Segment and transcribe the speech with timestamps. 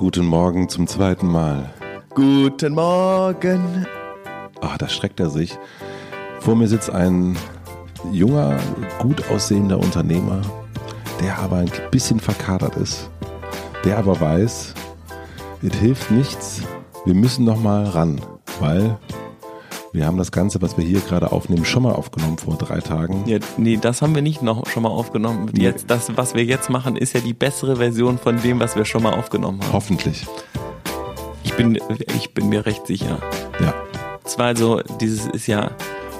[0.00, 1.74] Guten Morgen zum zweiten Mal.
[2.14, 3.86] Guten Morgen.
[4.62, 5.58] Ah, da streckt er sich.
[6.38, 7.36] Vor mir sitzt ein
[8.10, 8.58] junger,
[8.98, 10.40] gut aussehender Unternehmer,
[11.20, 13.10] der aber ein bisschen verkadert ist.
[13.84, 14.72] Der aber weiß,
[15.60, 16.62] es hilft nichts.
[17.04, 18.22] Wir müssen noch mal ran,
[18.58, 18.98] weil
[19.92, 23.24] wir haben das Ganze, was wir hier gerade aufnehmen, schon mal aufgenommen vor drei Tagen.
[23.26, 25.50] Ja, nee, das haben wir nicht noch schon mal aufgenommen.
[25.56, 28.84] Jetzt, das, was wir jetzt machen, ist ja die bessere Version von dem, was wir
[28.84, 29.72] schon mal aufgenommen haben.
[29.72, 30.26] Hoffentlich.
[31.42, 31.78] Ich bin,
[32.14, 33.18] ich bin mir recht sicher.
[33.60, 33.74] Ja.
[34.24, 35.72] Zwar also, dieses ist ja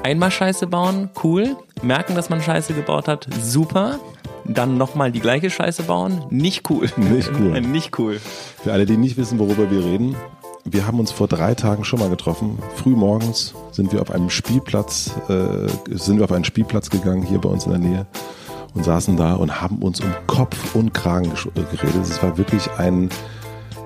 [0.02, 1.56] einmal Scheiße bauen, cool.
[1.82, 4.00] Merken, dass man Scheiße gebaut hat, super.
[4.44, 6.90] Dann nochmal die gleiche Scheiße bauen, nicht cool.
[6.96, 7.60] Nicht cool.
[7.60, 8.20] nicht cool.
[8.64, 10.16] Für alle, die nicht wissen, worüber wir reden,
[10.64, 12.58] wir haben uns vor drei Tagen schon mal getroffen.
[12.76, 17.40] Früh morgens sind wir auf einem Spielplatz, äh, sind wir auf einen Spielplatz gegangen, hier
[17.40, 18.06] bei uns in der Nähe
[18.74, 22.02] und saßen da und haben uns um Kopf und Kragen äh, geredet.
[22.02, 23.08] Es war wirklich ein,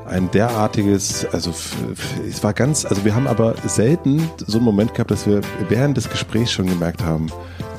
[0.07, 1.53] ein derartiges, also
[2.29, 5.97] es war ganz, also wir haben aber selten so einen Moment gehabt, dass wir während
[5.97, 7.29] des Gesprächs schon gemerkt haben,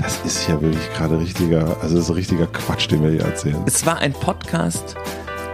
[0.02, 3.62] das ist ja wirklich gerade richtiger, also ist richtiger Quatsch, den wir hier erzählen.
[3.66, 4.96] Es war ein Podcast,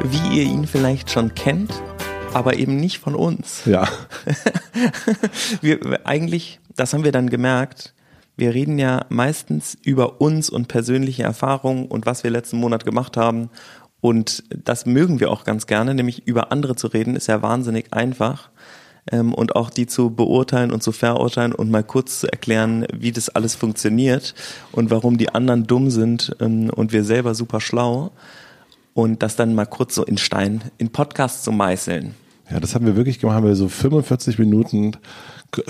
[0.03, 1.71] wie ihr ihn vielleicht schon kennt,
[2.33, 3.65] aber eben nicht von uns.
[3.65, 3.87] Ja,
[5.61, 7.93] Wir, eigentlich, das haben wir dann gemerkt,
[8.37, 13.17] wir reden ja meistens über uns und persönliche Erfahrungen und was wir letzten Monat gemacht
[13.17, 13.49] haben.
[13.99, 17.93] Und das mögen wir auch ganz gerne, nämlich über andere zu reden, ist ja wahnsinnig
[17.93, 18.49] einfach.
[19.11, 23.11] Ähm, und auch die zu beurteilen und zu verurteilen und mal kurz zu erklären, wie
[23.11, 24.33] das alles funktioniert
[24.71, 28.11] und warum die anderen dumm sind ähm, und wir selber super schlau.
[28.93, 32.13] Und das dann mal kurz so in Stein, in Podcast zu meißeln.
[32.49, 34.91] Ja, das haben wir wirklich gemacht, haben wir so 45 Minuten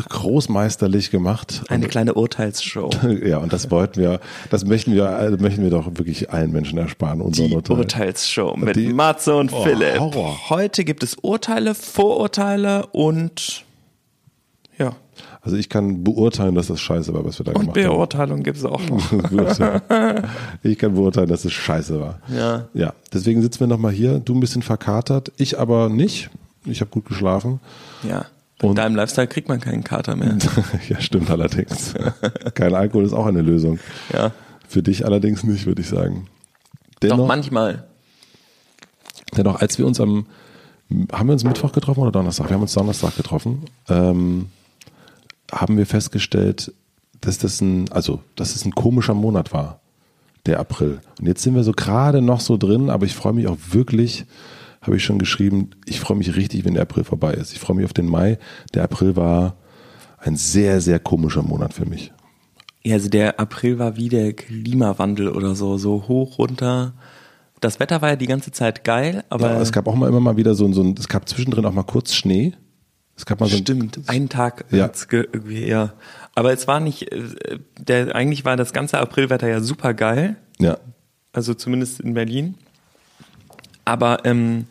[0.09, 1.61] großmeisterlich gemacht.
[1.69, 2.89] Eine Und- kleine Urteilsshow.
[3.25, 6.77] ja, und das wollten wir, das möchten wir, äh, möchten wir doch wirklich allen Menschen
[6.77, 7.77] ersparen, Die Urteil.
[7.77, 9.99] Urteilsshow mit Die- Matze und Oh, Philipp.
[9.99, 10.49] Horror.
[10.49, 13.66] Heute gibt es Urteile, Vorurteile und.
[15.44, 17.88] Also ich kann beurteilen, dass das scheiße war, was wir da Und gemacht haben.
[17.88, 19.11] Beurteilung gibt es auch noch.
[20.64, 22.20] ich kann beurteilen, dass es scheiße war.
[22.27, 22.67] Ja.
[22.76, 24.20] Ja, deswegen sitzen wir nochmal hier.
[24.20, 26.30] Du ein bisschen verkatert, ich aber nicht.
[26.65, 27.60] Ich habe gut geschlafen.
[28.08, 28.26] Ja.
[28.61, 30.38] In Und- deinem Lifestyle kriegt man keinen Kater mehr.
[30.89, 31.95] ja, stimmt allerdings.
[32.54, 33.80] Kein Alkohol ist auch eine Lösung.
[34.14, 34.32] Ja.
[34.67, 36.27] Für dich allerdings nicht, würde ich sagen.
[36.99, 37.86] Doch Dennoch, manchmal.
[39.36, 40.27] Dennoch, als wir uns am,
[41.11, 42.49] haben wir uns Mittwoch getroffen oder Donnerstag?
[42.49, 44.48] Wir haben uns Donnerstag getroffen, ähm,
[45.52, 46.73] haben wir festgestellt,
[47.20, 49.82] dass das ein, also, dass es ein komischer Monat war,
[50.45, 51.02] der April.
[51.20, 54.26] Und jetzt sind wir so gerade noch so drin, aber ich freue mich auch wirklich,
[54.82, 57.54] habe ich schon geschrieben, ich freue mich richtig, wenn der April vorbei ist.
[57.54, 58.39] Ich freue mich auf den Mai.
[58.73, 59.56] Der April war
[60.17, 62.12] ein sehr, sehr komischer Monat für mich.
[62.83, 66.94] Ja, also der April war wie der Klimawandel oder so, so hoch, runter.
[67.60, 70.20] Das Wetter war ja die ganze Zeit geil, aber Ja, es gab auch mal immer
[70.20, 72.54] mal wieder so, so ein, es gab zwischendrin auch mal kurz Schnee.
[73.17, 74.86] Es gab mal so ein, Stimmt, einen Tag Ja.
[74.86, 75.94] hat's irgendwie, ja.
[76.33, 80.38] Aber es war nicht, äh, der, eigentlich war das ganze Aprilwetter ja super geil.
[80.60, 80.77] Ja,
[81.33, 82.55] also zumindest in Berlin.
[83.86, 84.66] Aber ähm,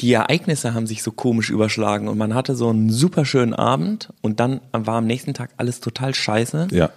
[0.00, 4.12] die Ereignisse haben sich so komisch überschlagen und man hatte so einen super schönen Abend
[4.22, 6.68] und dann war am nächsten Tag alles total scheiße.
[6.70, 6.90] ja.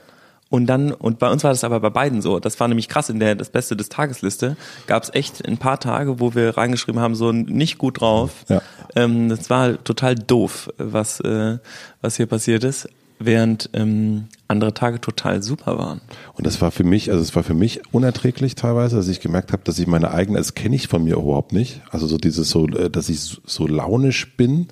[0.54, 2.40] Und dann, und bei uns war das aber bei beiden so.
[2.40, 4.56] Das war nämlich krass in der das Beste des Tagesliste.
[4.86, 8.46] Gab es echt ein paar Tage, wo wir reingeschrieben haben, so nicht gut drauf.
[8.50, 8.62] Ja.
[8.96, 11.58] Ähm, das war total doof, was, äh,
[12.02, 12.88] was hier passiert ist,
[13.18, 16.02] während ähm, andere Tage total super waren.
[16.36, 19.54] Und das war für mich, also es war für mich unerträglich teilweise, dass ich gemerkt
[19.54, 21.82] habe, dass ich meine eigene, das kenne ich von mir überhaupt nicht.
[21.90, 24.68] Also so dieses so, äh, dass ich so- so launisch bin.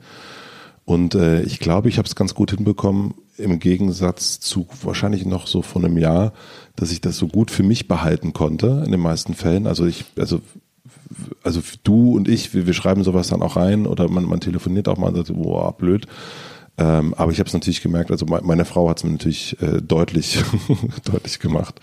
[0.86, 5.48] Und äh, ich glaube, ich habe es ganz gut hinbekommen, im Gegensatz zu wahrscheinlich noch
[5.48, 6.34] so vor einem Jahr,
[6.76, 9.68] dass ich das so gut für mich behalten konnte in den meisten Fällen.
[9.68, 10.42] Also ich, also
[11.44, 14.88] also du und ich, wir, wir schreiben sowas dann auch rein oder man, man telefoniert
[14.88, 16.08] auch mal und sagt, boah, blöd.
[16.78, 19.62] Ähm, aber ich habe es natürlich gemerkt, also me- meine Frau hat es mir natürlich
[19.62, 20.42] äh, deutlich,
[21.04, 21.80] deutlich gemacht,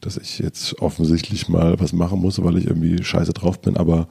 [0.00, 3.76] dass ich jetzt offensichtlich mal was machen muss, weil ich irgendwie scheiße drauf bin.
[3.76, 4.08] Aber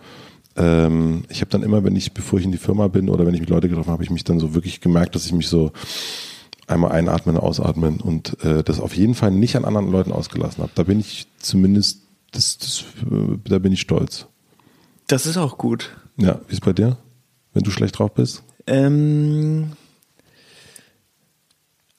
[0.55, 3.33] ähm, ich habe dann immer, wenn ich, bevor ich in die Firma bin oder wenn
[3.33, 5.47] ich mit Leute getroffen habe, habe ich mich dann so wirklich gemerkt, dass ich mich
[5.47, 5.71] so
[6.67, 10.71] einmal einatmen, ausatmen und äh, das auf jeden Fall nicht an anderen Leuten ausgelassen habe.
[10.75, 12.01] Da bin ich zumindest,
[12.31, 14.27] das, das, äh, da bin ich stolz.
[15.07, 15.89] Das ist auch gut.
[16.17, 16.97] Ja, wie ist bei dir,
[17.53, 18.43] wenn du schlecht drauf bist?
[18.67, 19.71] Ähm,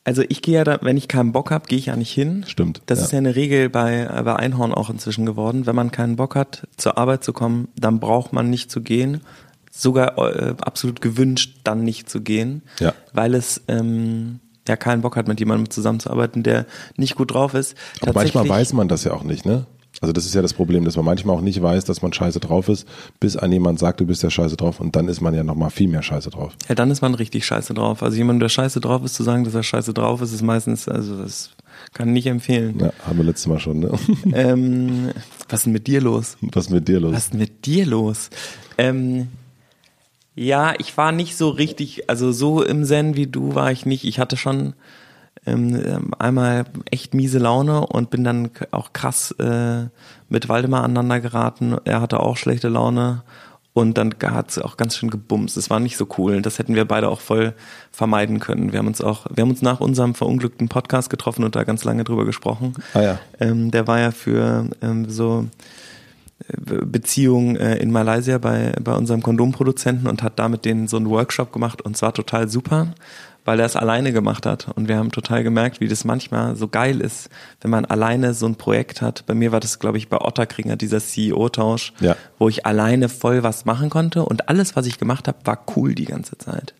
[0.04, 2.44] also ich gehe ja da, wenn ich keinen Bock habe, gehe ich ja nicht hin.
[2.46, 3.04] Stimmt, Das ja.
[3.04, 5.66] ist ja eine Regel bei, bei Einhorn auch inzwischen geworden.
[5.66, 9.20] Wenn man keinen Bock hat, zur Arbeit zu kommen, dann braucht man nicht zu gehen.
[9.70, 12.62] Sogar äh, absolut gewünscht, dann nicht zu gehen.
[12.80, 12.94] Ja.
[13.12, 16.66] Weil es ähm, ja keinen Bock hat, mit jemandem zusammenzuarbeiten, der
[16.96, 17.76] nicht gut drauf ist.
[18.00, 19.66] Aber manchmal weiß man das ja auch nicht, ne?
[20.00, 22.40] Also das ist ja das Problem, dass man manchmal auch nicht weiß, dass man scheiße
[22.40, 22.88] drauf ist,
[23.20, 25.70] bis an jemand sagt, du bist ja scheiße drauf und dann ist man ja nochmal
[25.70, 26.54] viel mehr scheiße drauf.
[26.68, 28.02] Ja, dann ist man richtig scheiße drauf.
[28.02, 30.88] Also jemand, der scheiße drauf ist, zu sagen, dass er scheiße drauf ist, ist meistens,
[30.88, 31.50] also das
[31.92, 32.78] kann ich nicht empfehlen.
[32.78, 33.90] Ja, haben wir letztes Mal schon, ne?
[34.32, 35.10] Ähm,
[35.48, 36.38] was ist denn mit dir los?
[36.40, 37.12] Was ist mit dir los?
[37.12, 38.30] Was ist mit dir los?
[38.78, 39.28] Ähm,
[40.34, 44.04] ja, ich war nicht so richtig, also so im Zen wie du war ich nicht.
[44.04, 44.72] Ich hatte schon
[45.50, 49.86] ähm, einmal echt miese Laune und bin dann auch krass äh,
[50.28, 51.76] mit Waldemar aneinander geraten.
[51.84, 53.22] Er hatte auch schlechte Laune
[53.72, 55.56] und dann hat es auch ganz schön gebumst.
[55.56, 56.42] Es war nicht so cool.
[56.42, 57.54] Das hätten wir beide auch voll
[57.92, 58.72] vermeiden können.
[58.72, 61.84] Wir haben uns auch, wir haben uns nach unserem verunglückten Podcast getroffen und da ganz
[61.84, 62.74] lange drüber gesprochen.
[62.94, 63.18] Ah ja.
[63.38, 65.46] Ähm, der war ja für ähm, so
[66.56, 71.52] Beziehungen äh, in Malaysia bei, bei unserem Kondomproduzenten und hat damit den so einen Workshop
[71.52, 72.88] gemacht und zwar total super
[73.50, 74.68] weil er es alleine gemacht hat.
[74.76, 77.30] Und wir haben total gemerkt, wie das manchmal so geil ist,
[77.60, 79.26] wenn man alleine so ein Projekt hat.
[79.26, 82.14] Bei mir war das, glaube ich, bei Otterkringer, dieser CEO-Tausch, Ja.
[82.38, 85.96] wo ich alleine voll was machen konnte und alles, was ich gemacht habe, war cool
[85.96, 86.74] die ganze Zeit.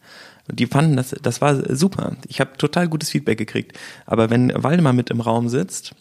[0.49, 2.13] Und die fanden das, das war super.
[2.29, 3.77] Ich habe total gutes Feedback gekriegt.
[4.07, 5.97] Aber wenn Waldemar mit im Raum sitzt,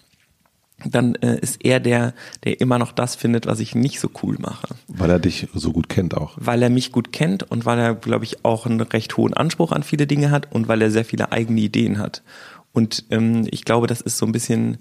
[0.86, 4.38] dann äh, ist er der, der immer noch das findet, was ich nicht so cool
[4.40, 4.68] mache.
[4.88, 6.38] Weil er dich so gut kennt auch.
[6.40, 9.72] Weil er mich gut kennt und weil er, glaube ich, auch einen recht hohen Anspruch
[9.72, 12.24] an viele Dinge hat und weil er sehr viele eigene Ideen hat.
[12.72, 14.78] Und ähm, ich glaube, das ist so ein bisschen,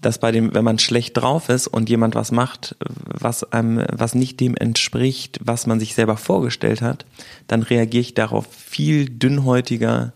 [0.00, 4.14] dass bei dem, wenn man schlecht drauf ist und jemand was macht, was einem, was
[4.14, 7.04] nicht dem entspricht, was man sich selber vorgestellt hat,
[7.46, 10.12] dann reagiere ich darauf viel dünnhäutiger,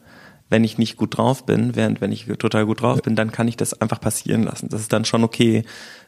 [0.50, 3.49] wenn ich nicht gut drauf bin, während wenn ich total gut drauf bin, dann kann
[3.49, 4.69] ich das einfach passieren lassen.
[4.69, 5.64] Das ist dann schon okay,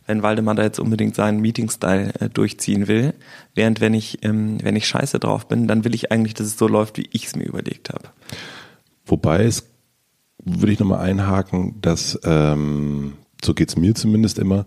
[0.07, 3.15] wenn Waldemar da jetzt unbedingt seinen Meeting-Style äh, durchziehen will.
[3.55, 6.59] Während wenn ich, ähm, wenn ich scheiße drauf bin, dann will ich eigentlich, dass es
[6.59, 8.09] so läuft, wie ich es mir überlegt habe.
[9.07, 9.67] Wobei es,
[10.45, 14.67] würde ich nochmal einhaken, dass, ähm, so geht's mir zumindest immer,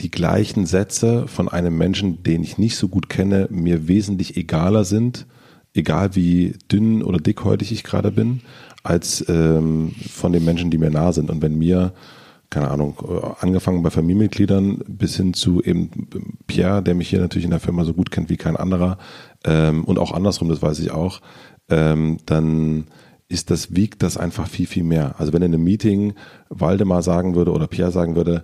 [0.00, 4.84] die gleichen Sätze von einem Menschen, den ich nicht so gut kenne, mir wesentlich egaler
[4.84, 5.26] sind,
[5.78, 8.40] egal wie dünn oder dickhäutig ich gerade bin,
[8.82, 11.30] als ähm, von den Menschen, die mir nah sind.
[11.30, 11.92] Und wenn mir,
[12.50, 16.08] keine Ahnung, äh, angefangen bei Familienmitgliedern bis hin zu eben
[16.46, 18.98] Pierre, der mich hier natürlich in der Firma so gut kennt wie kein anderer,
[19.44, 21.20] ähm, und auch andersrum, das weiß ich auch,
[21.70, 22.86] ähm, dann
[23.28, 25.14] ist das, wiegt das einfach viel, viel mehr.
[25.18, 26.14] Also wenn in einem Meeting
[26.48, 28.42] Waldemar sagen würde oder Pierre sagen würde,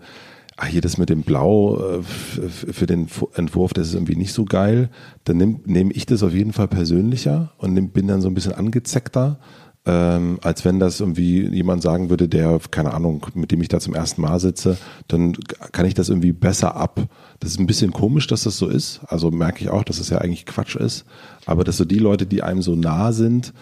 [0.56, 4.44] ah, hier das mit dem Blau äh, für den Entwurf, das ist irgendwie nicht so
[4.44, 4.90] geil,
[5.24, 8.34] dann nehme nehm ich das auf jeden Fall persönlicher und nehm, bin dann so ein
[8.34, 9.38] bisschen angezeckter,
[9.86, 13.80] ähm, als wenn das irgendwie jemand sagen würde, der, keine Ahnung, mit dem ich da
[13.80, 14.78] zum ersten Mal sitze,
[15.08, 15.34] dann
[15.72, 17.00] kann ich das irgendwie besser ab.
[17.40, 19.00] Das ist ein bisschen komisch, dass das so ist.
[19.08, 21.04] Also merke ich auch, dass das ja eigentlich Quatsch ist.
[21.44, 23.52] Aber dass so die Leute, die einem so nah sind,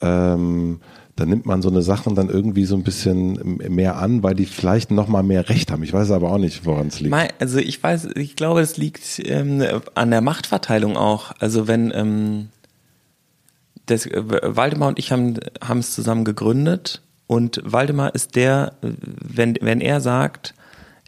[0.00, 0.80] ähm,
[1.16, 4.46] dann nimmt man so eine Sachen dann irgendwie so ein bisschen mehr an, weil die
[4.46, 5.82] vielleicht noch mal mehr Recht haben.
[5.82, 7.14] Ich weiß aber auch nicht, woran es liegt.
[7.38, 9.62] Also ich weiß, ich glaube, es liegt ähm,
[9.94, 11.32] an der Machtverteilung auch.
[11.38, 12.48] Also wenn ähm,
[13.86, 19.56] das, äh, Waldemar und ich haben haben es zusammen gegründet und Waldemar ist der, wenn
[19.60, 20.54] wenn er sagt,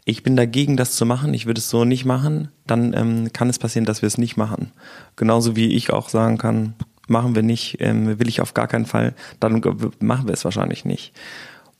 [0.05, 3.49] ich bin dagegen, das zu machen, ich würde es so nicht machen, dann ähm, kann
[3.49, 4.71] es passieren, dass wir es nicht machen.
[5.15, 6.75] Genauso wie ich auch sagen kann,
[7.07, 9.61] machen wir nicht, ähm, will ich auf gar keinen Fall, dann
[9.99, 11.13] machen wir es wahrscheinlich nicht.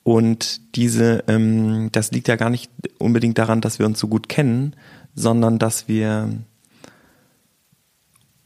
[0.04, 2.70] Und diese, ähm, das liegt ja gar nicht
[3.00, 4.76] unbedingt daran, dass wir uns so gut kennen,
[5.16, 6.30] sondern dass wir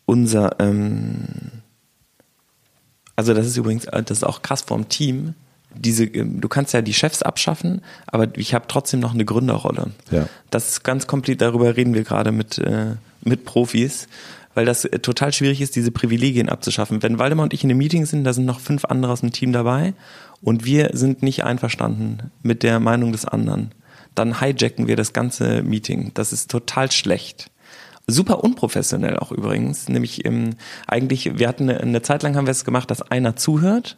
[0.06, 1.25] unser, ähm,
[3.18, 5.34] also das ist übrigens, äh, das ist auch krass vom Team.
[5.75, 9.92] Diese, ähm, du kannst ja die Chefs abschaffen, aber ich habe trotzdem noch eine Gründerrolle.
[10.12, 10.30] Ja.
[10.51, 14.08] Das ist ganz komplett, darüber reden wir gerade mit, äh, mit Profis,
[14.53, 17.03] weil das äh, total schwierig ist, diese Privilegien abzuschaffen.
[17.03, 19.32] Wenn Waldemar und ich in einem Meeting sind, da sind noch fünf andere aus dem
[19.32, 19.94] Team dabei
[20.41, 23.72] und wir sind nicht einverstanden mit der Meinung des anderen,
[24.15, 26.12] dann hijacken wir das ganze Meeting.
[26.13, 27.51] Das ist total schlecht.
[28.08, 29.88] Super unprofessionell auch übrigens.
[29.88, 30.56] Nämlich ähm,
[30.88, 33.98] eigentlich, wir hatten eine, eine Zeit lang haben wir es gemacht, dass einer zuhört,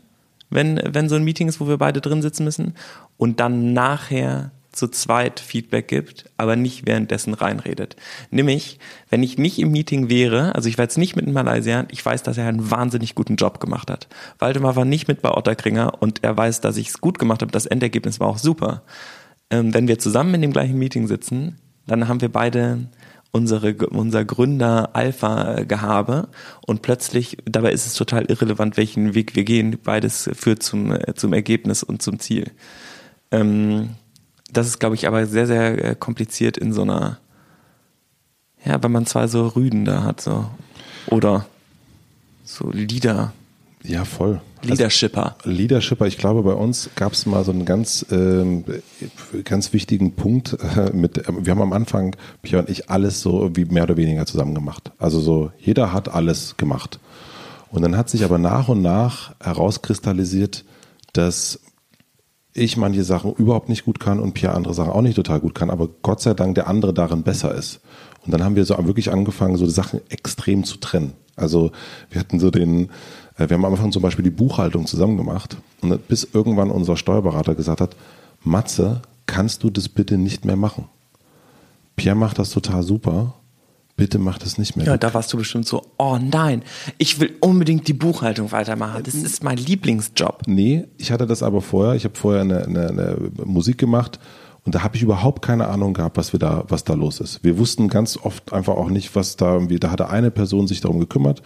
[0.50, 2.76] wenn, wenn so ein Meeting ist, wo wir beide drin sitzen müssen,
[3.18, 7.96] und dann nachher zu zweit Feedback gibt, aber nicht währenddessen reinredet.
[8.30, 11.86] Nämlich, wenn ich nicht im Meeting wäre, also ich war jetzt nicht mit in Malaysia,
[11.92, 14.08] ich weiß, dass er einen wahnsinnig guten Job gemacht hat.
[14.40, 17.52] Waldemar war nicht mit bei Otterkringer und er weiß, dass ich es gut gemacht habe.
[17.52, 18.84] Das Endergebnis war auch super.
[19.50, 22.88] Ähm, wenn wir zusammen in dem gleichen Meeting sitzen, dann haben wir beide
[23.32, 26.30] unsere, unser Gründer-Alpha-Gehabe
[26.66, 31.14] und plötzlich, dabei ist es total irrelevant, welchen Weg wir gehen, beides führt zum, äh,
[31.16, 32.52] zum Ergebnis und zum Ziel.
[33.32, 33.90] Ähm,
[34.52, 37.20] das ist, glaube ich, aber sehr, sehr äh, kompliziert in so einer,
[38.66, 40.46] ja, wenn man zwei so Rüden da hat, so,
[41.08, 41.46] oder
[42.44, 43.34] so Lieder.
[43.84, 44.42] Ja, voll.
[44.64, 45.36] Leadershipper.
[45.40, 48.64] Also, Leadershipper, ich glaube, bei uns gab es mal so einen ganz, ähm,
[49.44, 53.66] ganz wichtigen Punkt äh, mit, wir haben am Anfang, Pia und ich, alles so wie
[53.66, 54.92] mehr oder weniger zusammen gemacht.
[55.00, 57.00] Also so, jeder hat alles gemacht.
[57.72, 60.66] Und dann hat sich aber nach und nach herauskristallisiert,
[61.14, 61.60] dass
[62.54, 65.56] ich manche Sachen überhaupt nicht gut kann und Pia andere Sachen auch nicht total gut
[65.56, 67.80] kann, aber Gott sei Dank der andere darin besser ist.
[68.26, 71.14] Und dann haben wir so wirklich angefangen, so Sachen extrem zu trennen.
[71.36, 71.72] Also
[72.10, 72.90] wir hatten so den,
[73.38, 76.98] äh, wir haben am Anfang zum Beispiel die Buchhaltung zusammen gemacht und bis irgendwann unser
[76.98, 77.96] Steuerberater gesagt hat,
[78.44, 80.86] Matze, kannst du das bitte nicht mehr machen?
[81.96, 83.34] Pierre macht das total super.
[84.02, 84.88] Bitte mach das nicht mehr.
[84.88, 86.64] Ja, da warst du bestimmt so, oh nein,
[86.98, 89.04] ich will unbedingt die Buchhaltung weitermachen.
[89.04, 90.42] Das ist mein Lieblingsjob.
[90.48, 91.94] Nee, ich hatte das aber vorher.
[91.94, 94.20] Ich habe vorher eine, eine, eine Musik gemacht
[94.66, 97.44] und da habe ich überhaupt keine Ahnung gehabt, was wir da, was da los ist.
[97.44, 100.82] Wir wussten ganz oft einfach auch nicht, was da irgendwie, da hatte eine Person sich
[100.82, 101.44] darum gekümmert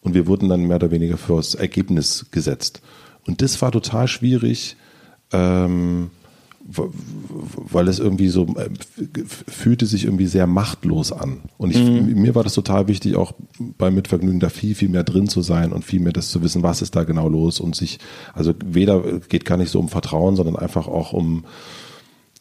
[0.00, 2.82] und wir wurden dann mehr oder weniger fürs Ergebnis gesetzt.
[3.26, 4.76] Und das war total schwierig,
[5.32, 6.12] ähm,
[6.68, 8.68] weil es irgendwie so äh,
[9.24, 11.40] fühlte sich irgendwie sehr machtlos an.
[11.58, 12.20] Und ich, mhm.
[12.20, 13.32] mir war das total wichtig, auch
[13.78, 16.62] beim Mitvergnügen da viel, viel mehr drin zu sein und viel mehr das zu wissen,
[16.62, 17.98] was ist da genau los und sich,
[18.34, 21.44] also weder geht gar nicht so um Vertrauen, sondern einfach auch um,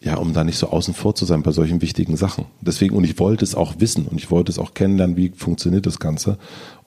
[0.02, 2.46] ja, um da nicht so außen vor zu sein bei solchen wichtigen Sachen.
[2.62, 5.86] Deswegen, und ich wollte es auch wissen und ich wollte es auch kennenlernen, wie funktioniert
[5.86, 6.38] das Ganze.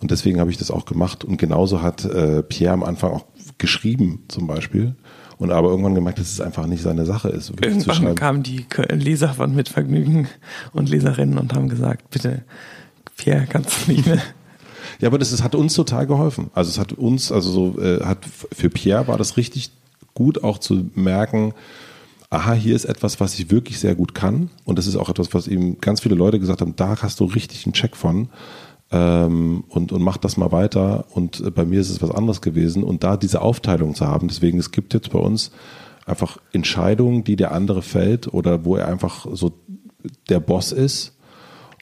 [0.01, 1.25] Und deswegen habe ich das auch gemacht.
[1.25, 3.25] Und genauso hat äh, Pierre am Anfang auch
[3.59, 4.95] geschrieben, zum Beispiel.
[5.39, 7.53] Und aber irgendwann gemerkt, dass es einfach nicht seine Sache ist.
[7.63, 10.27] Irgendwann kamen die Leser von Mitvergnügen
[10.73, 12.43] und Leserinnen und haben gesagt, bitte,
[13.17, 14.21] Pierre, kannst du nicht mehr.
[15.01, 16.51] ja, aber das ist, hat uns total geholfen.
[16.55, 18.19] Also es hat uns, also so, äh, hat
[18.53, 19.71] für Pierre war das richtig
[20.15, 21.55] gut auch zu merken,
[22.31, 24.51] aha, hier ist etwas, was ich wirklich sehr gut kann.
[24.65, 27.25] Und das ist auch etwas, was ihm ganz viele Leute gesagt haben, da hast du
[27.25, 28.29] richtig einen Check von.
[28.91, 31.07] Ähm, und, und mach das mal weiter.
[31.11, 32.83] Und äh, bei mir ist es was anderes gewesen.
[32.83, 35.51] Und da diese Aufteilung zu haben, deswegen, es gibt jetzt bei uns
[36.07, 39.53] einfach Entscheidungen, die der andere fällt oder wo er einfach so
[40.29, 41.17] der Boss ist.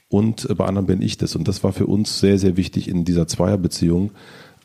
[0.09, 1.35] Und äh, bei anderen bin ich das.
[1.35, 4.11] Und das war für uns sehr, sehr wichtig in dieser Zweierbeziehung,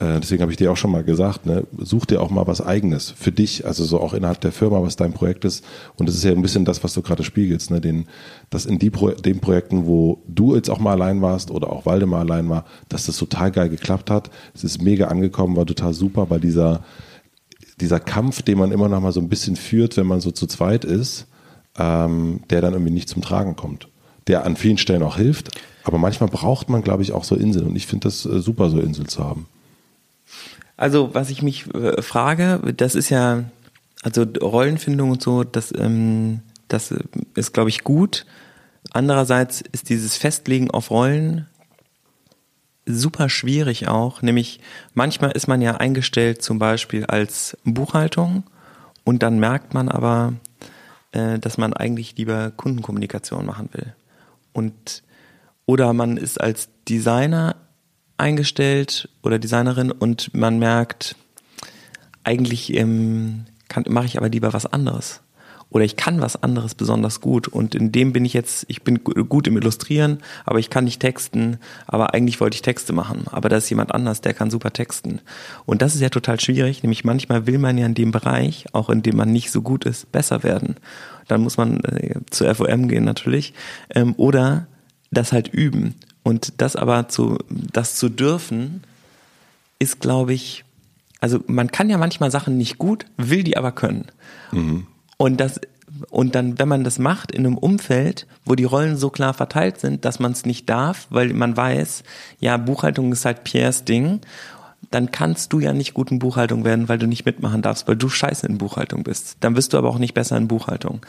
[0.02, 3.10] deswegen habe ich dir auch schon mal gesagt, ne, such dir auch mal was Eigenes
[3.10, 5.64] für dich, also so auch innerhalb der Firma, was dein Projekt ist.
[5.96, 8.06] Und das ist ja ein bisschen das, was du gerade spiegelst, ne, den,
[8.50, 11.86] dass in die Pro den Projekten, wo du jetzt auch mal allein warst oder auch
[11.86, 14.30] Waldemar allein war, dass das total geil geklappt hat.
[14.54, 16.82] Es ist mega angekommen, war total super, weil dieser,
[17.80, 20.46] dieser Kampf, den man immer noch mal so ein bisschen führt, wenn man so zu
[20.46, 21.26] zweit ist,
[21.78, 23.88] ähm, der dann irgendwie nicht zum Tragen kommt.
[24.26, 25.50] Der an vielen Stellen auch hilft,
[25.84, 27.66] aber manchmal braucht man, glaube ich, auch so Inseln.
[27.66, 29.46] Und ich finde das äh, super, so Inseln zu haben.
[30.82, 33.44] Also, was ich mich äh, frage, das ist ja,
[34.02, 36.92] also Rollenfindung und so, das, ähm, das
[37.36, 38.26] ist, glaube ich, gut.
[38.90, 41.46] Andererseits ist dieses Festlegen auf Rollen
[42.84, 44.22] super schwierig auch.
[44.22, 44.58] Nämlich
[44.92, 48.42] manchmal ist man ja eingestellt zum Beispiel als Buchhaltung
[49.04, 50.32] und dann merkt man aber,
[51.12, 53.94] äh, dass man eigentlich lieber Kundenkommunikation machen will.
[54.52, 55.04] Und
[55.64, 57.54] oder man ist als Designer
[58.16, 61.16] eingestellt oder Designerin und man merkt,
[62.24, 63.46] eigentlich ähm,
[63.88, 65.20] mache ich aber lieber was anderes.
[65.72, 69.02] Oder ich kann was anderes besonders gut und in dem bin ich jetzt, ich bin
[69.02, 73.24] gut im Illustrieren, aber ich kann nicht texten, aber eigentlich wollte ich Texte machen.
[73.30, 75.22] Aber da ist jemand anders, der kann super texten.
[75.64, 78.90] Und das ist ja total schwierig, nämlich manchmal will man ja in dem Bereich, auch
[78.90, 80.76] in dem man nicht so gut ist, besser werden.
[81.26, 83.54] Dann muss man äh, zur FOM gehen natürlich.
[83.94, 84.66] Ähm, oder
[85.10, 85.94] das halt üben.
[86.22, 88.82] Und das aber zu, das zu dürfen,
[89.78, 90.64] ist, glaube ich,
[91.20, 94.06] also man kann ja manchmal Sachen nicht gut, will die aber können.
[94.52, 94.86] Mhm.
[95.16, 95.60] Und das,
[96.10, 99.80] und dann, wenn man das macht in einem Umfeld, wo die Rollen so klar verteilt
[99.80, 102.04] sind, dass man es nicht darf, weil man weiß,
[102.40, 104.20] ja, Buchhaltung ist halt Pierres Ding,
[104.90, 107.96] dann kannst du ja nicht gut in Buchhaltung werden, weil du nicht mitmachen darfst, weil
[107.96, 109.36] du scheiße in Buchhaltung bist.
[109.40, 111.00] Dann bist du aber auch nicht besser in Buchhaltung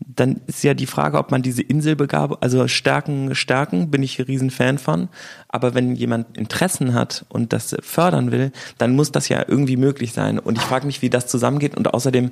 [0.00, 4.26] dann ist ja die Frage, ob man diese Inselbegabung, also Stärken, Stärken bin ich ein
[4.26, 5.08] Riesenfan von.
[5.48, 10.12] Aber wenn jemand Interessen hat und das fördern will, dann muss das ja irgendwie möglich
[10.12, 10.38] sein.
[10.38, 11.76] Und ich frage mich, wie das zusammengeht.
[11.76, 12.30] Und außerdem,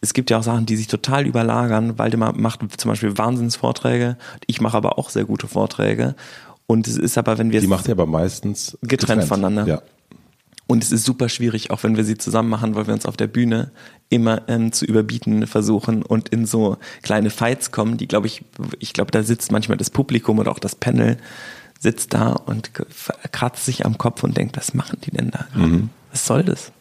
[0.00, 1.98] es gibt ja auch Sachen, die sich total überlagern.
[1.98, 4.16] Waldemar macht zum Beispiel Wahnsinnsvorträge.
[4.46, 6.14] Ich mache aber auch sehr gute Vorträge.
[6.66, 9.24] Und es ist aber, wenn wir die macht ja aber meistens getrennt, getrennt.
[9.24, 9.66] voneinander.
[9.66, 9.82] Ja.
[10.68, 13.16] Und es ist super schwierig, auch wenn wir sie zusammen machen, weil wir uns auf
[13.16, 13.72] der Bühne
[14.10, 18.44] immer ähm, zu überbieten versuchen und in so kleine Fights kommen, die glaube ich,
[18.78, 21.16] ich glaube, da sitzt manchmal das Publikum oder auch das Panel
[21.78, 22.72] sitzt da und
[23.32, 25.46] kratzt sich am Kopf und denkt, was machen die denn da?
[25.54, 25.88] Mhm.
[26.10, 26.72] Was soll das?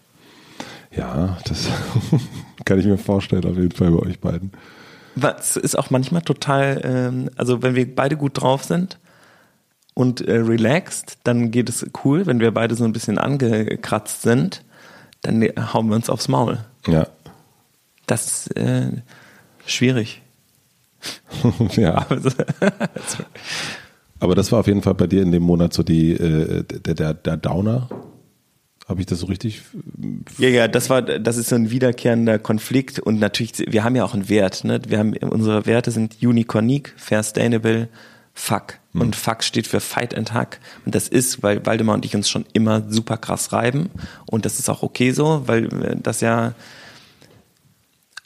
[0.91, 1.69] Ja, das
[2.65, 4.51] kann ich mir vorstellen, auf jeden Fall bei euch beiden.
[5.15, 8.97] Was ist auch manchmal total, ähm, also wenn wir beide gut drauf sind,
[9.99, 14.63] und äh, relaxed, dann geht es cool, wenn wir beide so ein bisschen angekratzt sind.
[15.23, 15.43] dann
[15.73, 16.59] hauen wir uns aufs Maul.
[16.87, 17.07] Ja.
[18.09, 18.87] Das ist äh,
[19.67, 20.23] schwierig.
[21.75, 22.07] ja.
[24.19, 26.95] Aber das war auf jeden Fall bei dir in dem Monat so die äh, der,
[26.95, 27.87] der, der Downer.
[28.87, 29.61] Habe ich das so richtig?
[30.39, 34.03] Ja, ja, das war, das ist so ein wiederkehrender Konflikt und natürlich, wir haben ja
[34.03, 34.81] auch einen Wert, ne?
[34.87, 37.89] Wir haben, unsere Werte sind Unicornique, Fair Sustainable,
[38.33, 38.79] Fuck.
[38.93, 39.01] Hm.
[39.01, 40.59] Und Fuck steht für Fight and Hack.
[40.85, 43.91] Und das ist, weil Waldemar und ich uns schon immer super krass reiben.
[44.25, 45.67] Und das ist auch okay so, weil
[46.01, 46.55] das ja,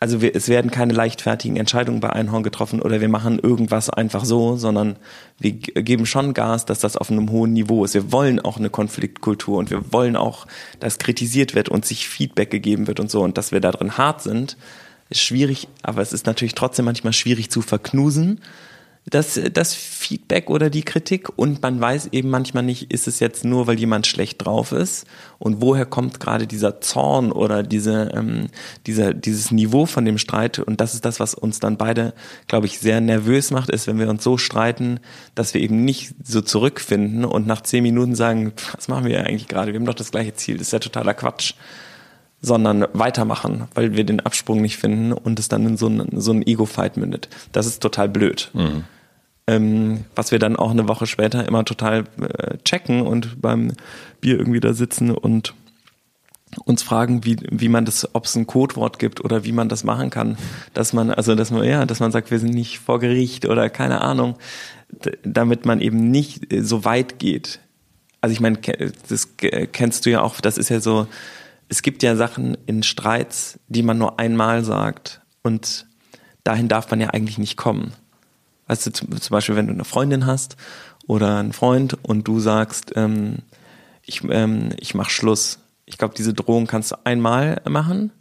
[0.03, 4.25] also wir, es werden keine leichtfertigen Entscheidungen bei Einhorn getroffen oder wir machen irgendwas einfach
[4.25, 4.97] so, sondern
[5.39, 7.93] wir geben schon Gas, dass das auf einem hohen Niveau ist.
[7.93, 10.45] Wir wollen auch eine Konfliktkultur und wir wollen auch,
[10.81, 13.21] dass kritisiert wird und sich Feedback gegeben wird und so.
[13.21, 14.57] Und dass wir da drin hart sind,
[15.09, 18.41] ist schwierig, aber es ist natürlich trotzdem manchmal schwierig zu verknusen
[19.05, 23.43] das, das Feedback oder die Kritik und man weiß eben manchmal nicht, ist es jetzt
[23.43, 25.05] nur, weil jemand schlecht drauf ist?
[25.39, 28.47] Und woher kommt gerade dieser Zorn oder diese, ähm,
[28.87, 30.59] dieser, dieses Niveau von dem Streit?
[30.59, 32.13] Und das ist das, was uns dann beide,
[32.47, 35.01] glaube ich, sehr nervös macht, ist, wenn wir uns so streiten,
[35.35, 39.49] dass wir eben nicht so zurückfinden und nach zehn Minuten sagen, was machen wir eigentlich
[39.49, 41.55] gerade, wir haben doch das gleiche Ziel, das ist ja totaler Quatsch
[42.43, 46.31] sondern weitermachen, weil wir den Absprung nicht finden und es dann in so einen, so
[46.31, 47.29] einen Ego-Fight mündet.
[47.53, 48.51] Das ist total blöd.
[48.53, 48.83] Mhm.
[49.47, 53.71] Ähm, was wir dann auch eine Woche später immer total äh, checken und beim
[54.19, 55.53] Bier irgendwie da sitzen und
[56.65, 59.85] uns fragen, wie, wie man das, ob es ein Codewort gibt oder wie man das
[59.85, 60.37] machen kann,
[60.73, 63.69] dass man, also dass man, ja, dass man sagt, wir sind nicht vor Gericht oder
[63.69, 64.35] keine Ahnung,
[65.23, 67.59] damit man eben nicht so weit geht.
[68.21, 68.59] Also ich meine,
[69.09, 69.29] das
[69.71, 71.07] kennst du ja auch, das ist ja so,
[71.73, 75.87] es gibt ja Sachen in Streits, die man nur einmal sagt und
[76.43, 77.93] dahin darf man ja eigentlich nicht kommen.
[78.67, 80.55] Weißt du, zum, Beispiel, wenn du eine Freundin hast
[81.07, 83.37] oder einen Freund und du sagst, ähm,
[84.03, 85.57] ich, ähm, ich mach Schluss.
[85.85, 88.11] Ich glaube, diese Drohung kannst du einmal machen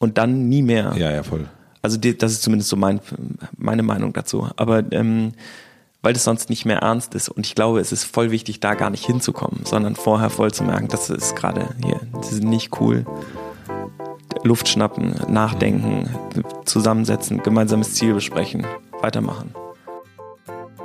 [0.00, 0.92] und dann nie mehr.
[0.96, 1.48] Ja, ja, voll.
[1.82, 2.98] Also die, das ist zumindest so mein,
[3.56, 4.48] meine Meinung dazu.
[4.56, 5.34] Aber ähm,
[6.02, 7.28] weil das sonst nicht mehr ernst ist.
[7.28, 10.64] Und ich glaube, es ist voll wichtig, da gar nicht hinzukommen, sondern vorher voll zu
[10.64, 13.04] merken, das ist gerade hier, das ist nicht cool.
[14.42, 16.08] Luft schnappen, nachdenken,
[16.64, 18.66] zusammensetzen, gemeinsames Ziel besprechen,
[19.02, 19.54] weitermachen.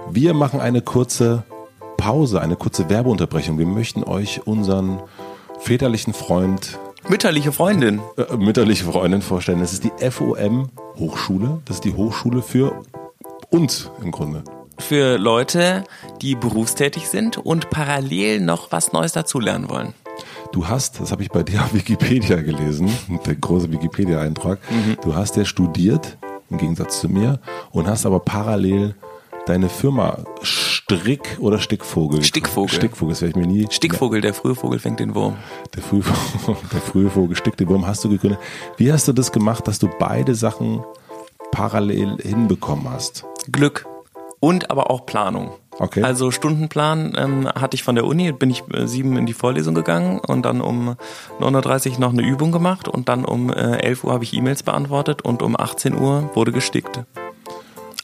[0.10, 1.44] Wir machen eine kurze
[1.98, 3.58] Pause, eine kurze Werbeunterbrechung.
[3.58, 5.02] Wir möchten euch unseren
[5.60, 8.02] väterlichen Freund Mütterliche Freundin.
[8.18, 9.60] Äh, mütterliche Freundin vorstellen.
[9.60, 11.62] Das ist die FOM Hochschule.
[11.66, 12.82] Das ist die Hochschule für
[13.52, 14.44] uns im Grunde
[14.80, 15.84] für Leute,
[16.22, 19.94] die berufstätig sind und parallel noch was Neues dazulernen wollen.
[20.52, 22.90] Du hast, das habe ich bei dir auf Wikipedia gelesen,
[23.26, 24.98] der große Wikipedia-Eintrag, mhm.
[25.02, 26.18] du hast ja studiert,
[26.50, 27.40] im Gegensatz zu mir,
[27.72, 28.96] und hast aber parallel
[29.46, 32.24] deine Firma Strick oder Stickvogel?
[32.24, 32.74] Stickvogel.
[32.74, 33.68] Stickvogel, das werde ich mir nie.
[33.70, 35.36] Stickvogel, der frühe Vogel fängt den Wurm.
[35.76, 36.04] Der frühe,
[36.74, 38.40] der frühe Vogel stickt den Wurm, hast du gegründet.
[38.78, 40.84] Wie hast du das gemacht, dass du beide Sachen
[41.52, 43.26] parallel hinbekommen hast?
[43.52, 43.86] Glück
[44.46, 45.50] und aber auch Planung.
[45.80, 46.04] Okay.
[46.04, 49.74] Also Stundenplan ähm, hatte ich von der Uni, bin ich äh, sieben in die Vorlesung
[49.74, 50.98] gegangen und dann um
[51.40, 54.62] 9.30 Uhr noch eine Übung gemacht und dann um äh, 11 Uhr habe ich E-Mails
[54.62, 57.02] beantwortet und um 18 Uhr wurde gestickt.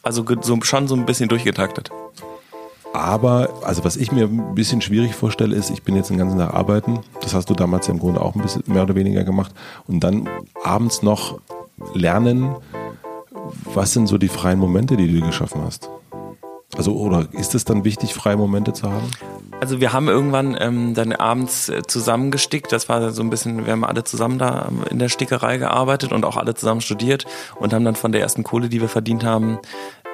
[0.02, 1.92] Also so, schon so ein bisschen durchgetaktet.
[2.92, 6.40] Aber, also was ich mir ein bisschen schwierig vorstelle, ist, ich bin jetzt den ganzen
[6.40, 7.02] Tag arbeiten.
[7.22, 9.54] Das hast du damals ja im Grunde auch ein bisschen mehr oder weniger gemacht.
[9.88, 10.28] Und dann
[10.64, 11.40] abends noch
[11.94, 12.56] lernen.
[13.76, 15.92] Was sind so die freien Momente, die du geschaffen hast?
[16.78, 19.10] Also oder ist es dann wichtig, freie Momente zu haben?
[19.60, 22.72] Also wir haben irgendwann ähm, dann abends äh, zusammengestickt.
[22.72, 26.26] Das war so ein bisschen, wir haben alle zusammen da in der Stickerei gearbeitet und
[26.26, 27.26] auch alle zusammen studiert
[27.60, 29.60] und haben dann von der ersten Kohle, die wir verdient haben,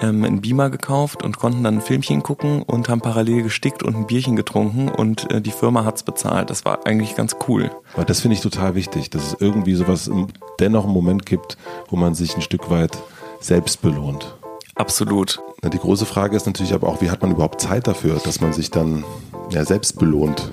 [0.01, 3.95] ähm, einen Beamer gekauft und konnten dann ein Filmchen gucken und haben parallel gestickt und
[3.95, 6.49] ein Bierchen getrunken und äh, die Firma hat's bezahlt.
[6.49, 7.71] Das war eigentlich ganz cool.
[7.95, 10.09] Weil das finde ich total wichtig, dass es irgendwie sowas
[10.59, 11.57] dennoch einen Moment gibt,
[11.89, 12.97] wo man sich ein Stück weit
[13.39, 14.35] selbst belohnt.
[14.77, 15.41] Absolut.
[15.63, 18.53] Die große Frage ist natürlich aber auch, wie hat man überhaupt Zeit dafür, dass man
[18.53, 19.03] sich dann
[19.49, 20.51] ja, selbst belohnt?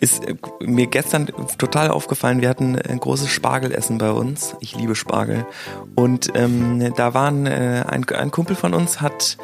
[0.00, 4.56] Ist äh, mir gestern total aufgefallen, wir hatten ein großes Spargelessen bei uns.
[4.60, 5.46] Ich liebe Spargel.
[5.94, 9.38] Und ähm, da waren äh, ein, ein Kumpel von uns hat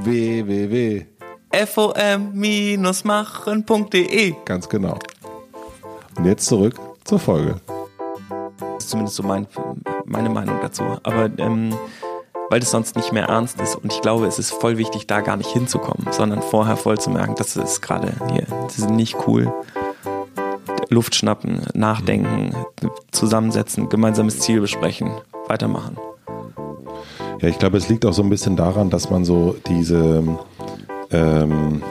[0.00, 1.04] www.
[1.66, 4.98] fom-machen.de Ganz genau.
[6.16, 7.60] Und jetzt zurück zur Folge.
[8.88, 9.46] Ist zumindest so mein,
[10.06, 10.82] meine Meinung dazu.
[11.02, 11.74] Aber ähm,
[12.48, 13.76] weil das sonst nicht mehr ernst ist.
[13.76, 17.10] Und ich glaube, es ist voll wichtig, da gar nicht hinzukommen, sondern vorher voll zu
[17.10, 19.52] merken, das ist gerade hier, das ist nicht cool.
[20.88, 22.54] Luft schnappen, nachdenken,
[23.10, 25.10] zusammensetzen, gemeinsames Ziel besprechen,
[25.48, 25.98] weitermachen.
[27.42, 30.24] Ja, ich glaube, es liegt auch so ein bisschen daran, dass man so diese,
[31.10, 31.82] ähm,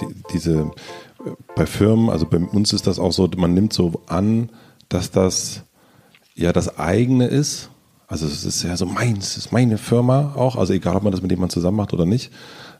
[0.00, 0.70] die, diese
[1.56, 4.50] bei Firmen, also bei uns ist das auch so, man nimmt so an,
[4.88, 5.64] dass das
[6.38, 7.70] ja das eigene ist.
[8.06, 11.12] Also es ist ja so meins, es ist meine Firma auch, also egal, ob man
[11.12, 12.32] das mit jemandem zusammen macht oder nicht.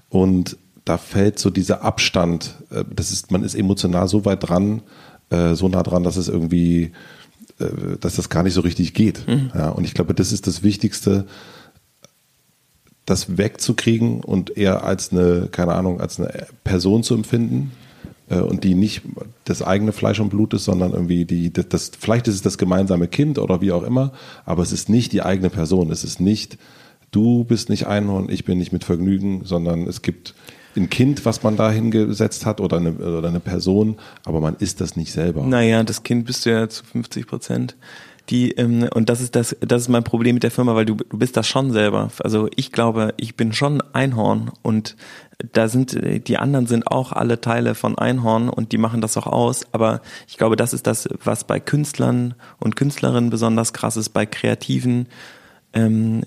[0.09, 4.83] Und da fällt so dieser Abstand, äh, das ist, man ist emotional so weit dran,
[5.29, 6.93] äh, so nah dran, dass es irgendwie,
[7.59, 9.29] äh, dass das gar nicht so richtig geht.
[9.29, 9.51] Mhm.
[9.55, 11.27] Ja, und ich glaube, das ist das Wichtigste,
[13.05, 17.73] das wegzukriegen und eher als eine, keine Ahnung, als eine Person zu empfinden
[18.37, 19.03] und die nicht
[19.45, 22.59] das eigene Fleisch und Blut ist, sondern irgendwie die, das, das, vielleicht ist es das
[22.59, 24.13] gemeinsame Kind oder wie auch immer,
[24.45, 25.91] aber es ist nicht die eigene Person.
[25.91, 26.59] Es ist nicht,
[27.11, 30.35] du bist nicht Einhorn, ich bin nicht mit Vergnügen, sondern es gibt
[30.77, 34.81] ein Kind, was man da hingesetzt hat oder eine, oder eine Person, aber man ist
[34.81, 35.45] das nicht selber.
[35.45, 37.77] Naja, das Kind bist du ja zu 50 Prozent
[38.31, 40.95] die ähm, und das ist das das ist mein Problem mit der Firma, weil du
[40.95, 42.11] du bist das schon selber.
[42.23, 44.97] Also ich glaube, ich bin schon Einhorn und
[45.53, 45.97] da sind
[46.27, 50.01] die anderen sind auch alle Teile von Einhorn und die machen das auch aus, aber
[50.27, 55.07] ich glaube, das ist das was bei Künstlern und Künstlerinnen besonders krass ist bei Kreativen
[55.73, 56.23] ähm,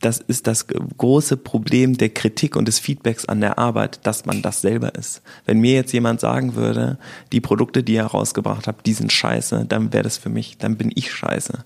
[0.00, 4.42] das ist das große Problem der Kritik und des Feedbacks an der Arbeit, dass man
[4.42, 5.22] das selber ist.
[5.46, 6.98] Wenn mir jetzt jemand sagen würde,
[7.32, 10.76] die Produkte, die ihr rausgebracht habt, die sind scheiße, dann wäre das für mich, dann
[10.76, 11.64] bin ich scheiße.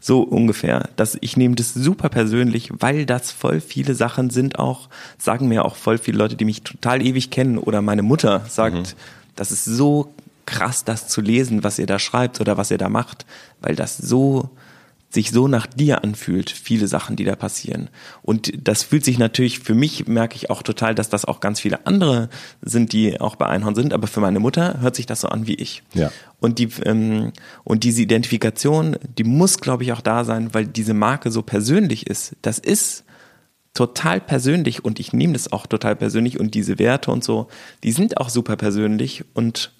[0.00, 0.88] So ungefähr.
[0.96, 5.64] Das, ich nehme das super persönlich, weil das voll viele Sachen sind auch, sagen mir
[5.64, 8.84] auch voll viele Leute, die mich total ewig kennen oder meine Mutter sagt, mhm.
[9.34, 10.12] das ist so
[10.46, 13.26] krass, das zu lesen, was ihr da schreibt oder was ihr da macht,
[13.60, 14.50] weil das so
[15.16, 17.88] sich so nach dir anfühlt, viele Sachen, die da passieren.
[18.22, 21.58] Und das fühlt sich natürlich, für mich merke ich auch total, dass das auch ganz
[21.58, 22.28] viele andere
[22.60, 25.46] sind, die auch bei Einhorn sind, aber für meine Mutter hört sich das so an
[25.46, 25.82] wie ich.
[25.94, 26.12] Ja.
[26.38, 27.32] Und die ähm,
[27.64, 32.06] und diese Identifikation, die muss, glaube ich, auch da sein, weil diese Marke so persönlich
[32.06, 32.36] ist.
[32.42, 33.04] Das ist
[33.72, 37.48] total persönlich und ich nehme das auch total persönlich und diese Werte und so,
[37.82, 39.72] die sind auch super persönlich und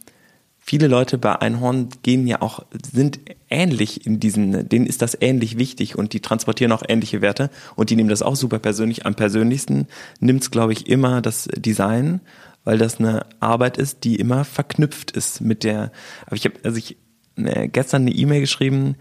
[0.66, 5.56] viele Leute bei Einhorn gehen ja auch, sind ähnlich in diesen, denen ist das ähnlich
[5.58, 9.06] wichtig und die transportieren auch ähnliche Werte und die nehmen das auch super persönlich.
[9.06, 9.86] Am persönlichsten
[10.18, 12.20] nimmt es, glaube ich, immer das Design,
[12.64, 15.92] weil das eine Arbeit ist, die immer verknüpft ist mit der,
[16.26, 16.96] aber ich habe, also ich
[17.36, 18.96] ne, gestern eine E-Mail geschrieben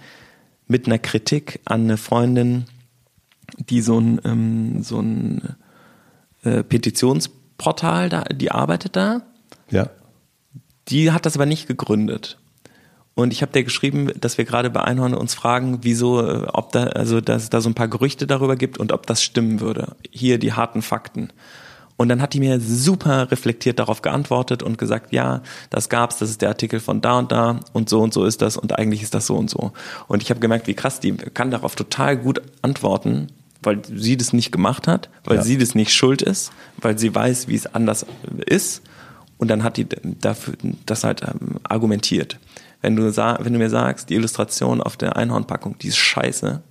[0.67, 2.65] mit einer Kritik an eine Freundin,
[3.58, 5.56] die so ein, ähm, so ein
[6.43, 9.23] äh, Petitionsportal da, die arbeitet da.
[9.71, 9.89] Ja.
[10.89, 12.38] Die hat das aber nicht gegründet.
[13.15, 16.74] Und ich habe der geschrieben, dass wir gerade bei Einhorn uns fragen, wieso, äh, ob
[16.74, 19.62] da, also dass es da so ein paar Gerüchte darüber gibt und ob das stimmen
[19.62, 19.95] würde.
[20.12, 21.30] Hier die harten Fakten.
[21.98, 26.30] Und dann hat die mir super reflektiert darauf geantwortet und gesagt, ja, das gab's, das
[26.30, 29.02] ist der Artikel von da und da und so und so ist das und eigentlich
[29.02, 29.71] ist das so und so.
[30.10, 33.28] Und ich habe gemerkt, wie krass, die kann darauf total gut antworten,
[33.63, 35.43] weil sie das nicht gemacht hat, weil ja.
[35.43, 38.06] sie das nicht schuld ist, weil sie weiß, wie es anders
[38.45, 38.82] ist
[39.45, 39.86] und dann hat die
[40.19, 40.55] dafür
[40.88, 42.39] das halt ähm, argumentiert.
[42.81, 46.63] Wenn du, wenn du mir sagst, die Illustration auf der Einhornpackung, die ist scheiße,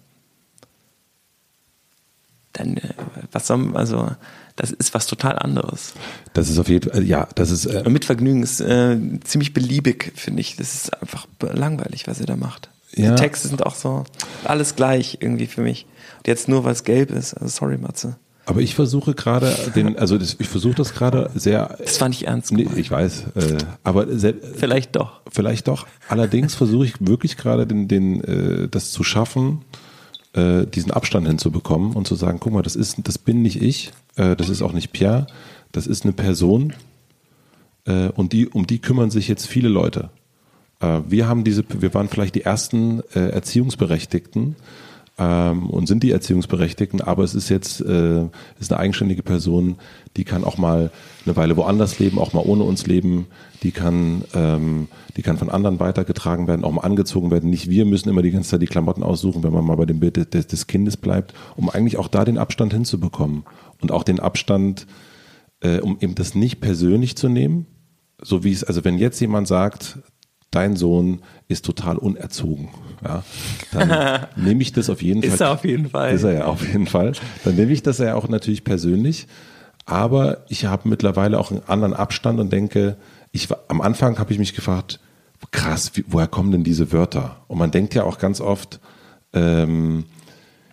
[2.52, 2.88] dann äh,
[3.30, 4.10] was soll also
[4.56, 5.94] das ist was total anderes.
[6.32, 10.12] Das ist auf jeden Fall ja, das ist äh mit Vergnügen ist äh, ziemlich beliebig,
[10.16, 10.56] finde ich.
[10.56, 12.70] Das ist einfach langweilig, was ihr da macht.
[12.92, 13.14] Ja.
[13.14, 14.02] Die Texte sind auch so
[14.42, 15.87] alles gleich irgendwie für mich.
[16.18, 17.34] Und jetzt nur weil es gelb ist.
[17.34, 18.16] Also sorry, Matze.
[18.46, 21.76] Aber ich versuche gerade den, also das, ich versuche das gerade sehr.
[21.78, 22.52] Das fand ich ernst.
[22.52, 25.20] Nee, ich weiß, äh, aber sehr, vielleicht doch.
[25.30, 25.87] Vielleicht doch.
[26.09, 29.62] Allerdings versuche ich wirklich gerade den, den, äh, das zu schaffen,
[30.35, 33.92] äh, diesen Abstand hinzubekommen und zu sagen, guck mal, das ist, das bin nicht ich,
[34.16, 35.26] äh, das ist auch nicht Pierre,
[35.72, 36.74] das ist eine Person
[37.87, 40.11] äh, und die, um die kümmern sich jetzt viele Leute.
[40.80, 44.57] Äh, wir haben diese, wir waren vielleicht die ersten äh, Erziehungsberechtigten
[45.18, 48.24] ähm, und sind die Erziehungsberechtigten, aber es ist jetzt äh,
[48.59, 49.77] ist eine eigenständige Person,
[50.16, 50.90] die kann auch mal
[51.24, 53.27] eine Weile woanders leben, auch mal ohne uns leben,
[53.62, 57.50] die kann, ähm, die kann von anderen weitergetragen werden, auch mal angezogen werden.
[57.50, 60.00] Nicht wir müssen immer die ganze Zeit die Klamotten aussuchen, wenn man mal bei dem
[60.00, 63.44] Bild des, des Kindes bleibt, um eigentlich auch da den Abstand hinzubekommen.
[63.81, 64.87] Und auch den Abstand,
[65.61, 67.66] äh, um eben das nicht persönlich zu nehmen,
[68.20, 69.98] so wie es, also wenn jetzt jemand sagt,
[70.50, 72.70] dein Sohn ist total unerzogen,
[73.04, 73.22] ja,
[73.72, 75.33] dann nehme ich das auf jeden Fall.
[75.33, 76.14] Ist er auf jeden Fall.
[76.14, 77.12] Ist er ja auf jeden Fall.
[77.44, 79.26] Dann nehme ich das ja auch natürlich persönlich.
[79.87, 82.96] Aber ich habe mittlerweile auch einen anderen Abstand und denke,
[83.33, 84.98] ich am Anfang habe ich mich gefragt,
[85.50, 87.37] krass, wie, woher kommen denn diese Wörter?
[87.48, 88.80] Und man denkt ja auch ganz oft,
[89.35, 90.04] ähm,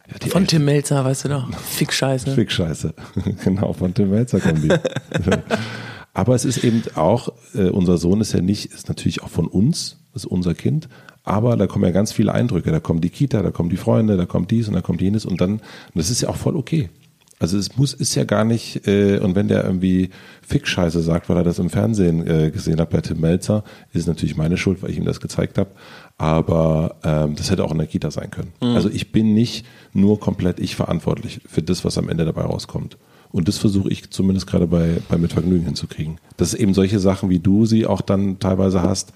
[0.07, 1.53] ja, von Tim Melzer, weißt du doch.
[1.53, 2.33] Fick-Scheiße.
[2.33, 2.93] Fick-Scheiße.
[3.43, 4.69] genau, von Tim Melzer kommen die.
[6.13, 9.47] Aber es ist eben auch, äh, unser Sohn ist ja nicht, ist natürlich auch von
[9.47, 10.89] uns, ist unser Kind,
[11.23, 12.71] aber da kommen ja ganz viele Eindrücke.
[12.71, 15.25] Da kommt die Kita, da kommen die Freunde, da kommt dies und da kommt jenes
[15.25, 15.61] und dann, und
[15.95, 16.89] das ist ja auch voll okay.
[17.39, 20.11] Also es muss, ist ja gar nicht, äh, und wenn der irgendwie
[20.43, 24.37] Fick-Scheiße sagt, weil er das im Fernsehen äh, gesehen hat bei Tim Melzer, ist natürlich
[24.37, 25.71] meine Schuld, weil ich ihm das gezeigt habe.
[26.19, 28.53] Aber ähm, das hätte auch in der Kita sein können.
[28.61, 28.75] Mhm.
[28.75, 32.97] Also ich bin nicht nur komplett ich verantwortlich für das, was am Ende dabei rauskommt.
[33.31, 36.17] Und das versuche ich zumindest gerade bei, bei Mitvergnügen hinzukriegen.
[36.37, 39.13] Dass eben solche Sachen, wie du sie auch dann teilweise hast,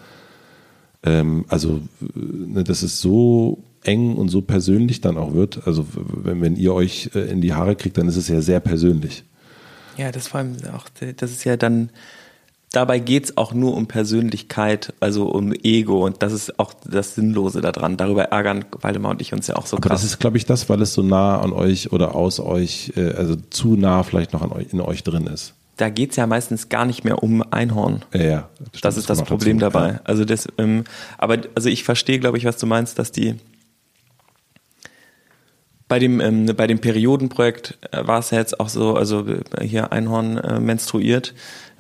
[1.04, 5.67] ähm, also ne, dass es so eng und so persönlich dann auch wird.
[5.67, 8.60] Also wenn, wenn ihr euch äh, in die Haare kriegt, dann ist es ja sehr
[8.60, 9.23] persönlich.
[9.97, 11.89] Ja, das vor allem auch, das ist ja dann,
[12.76, 17.16] dabei geht es auch nur um Persönlichkeit, also um Ego und das ist auch das
[17.16, 17.98] Sinnlose daran.
[17.98, 20.02] Darüber ärgern Waldemar und ich uns ja auch so Aber krass.
[20.02, 23.14] Das ist, glaube ich, das, weil es so nah an euch oder aus euch, äh,
[23.14, 25.54] also zu nah vielleicht noch an euch, in euch drin ist.
[25.78, 28.04] Da geht es ja meistens gar nicht mehr um Einhorn.
[28.14, 29.74] Ja, ja das, das ist das Problem dazu.
[29.74, 30.00] dabei.
[30.04, 30.86] Also das, ähm,
[31.18, 33.36] aber also ich verstehe, glaube ich, was du meinst, dass die
[35.88, 39.66] bei dem, ähm, bei dem Periodenprojekt äh, war es ja jetzt auch so, also äh,
[39.66, 41.34] hier Einhorn äh, menstruiert,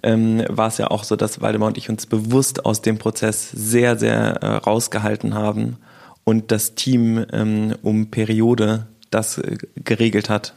[0.05, 3.51] ähm, war es ja auch so, dass Waldemar und ich uns bewusst aus dem Prozess
[3.51, 5.77] sehr, sehr äh, rausgehalten haben
[6.23, 10.53] und das Team ähm, um Periode das äh, geregelt hat.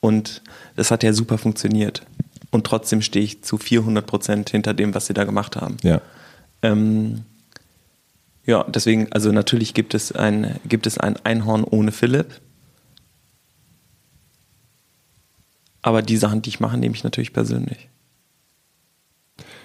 [0.00, 0.42] Und
[0.76, 2.02] das hat ja super funktioniert.
[2.50, 5.76] Und trotzdem stehe ich zu 400 Prozent hinter dem, was sie da gemacht haben.
[5.82, 6.00] Ja.
[6.62, 7.22] Ähm,
[8.44, 12.40] ja, deswegen, also natürlich gibt es ein, gibt es ein Einhorn ohne Philipp
[15.82, 17.88] Aber die Sachen, die ich mache, nehme ich natürlich persönlich.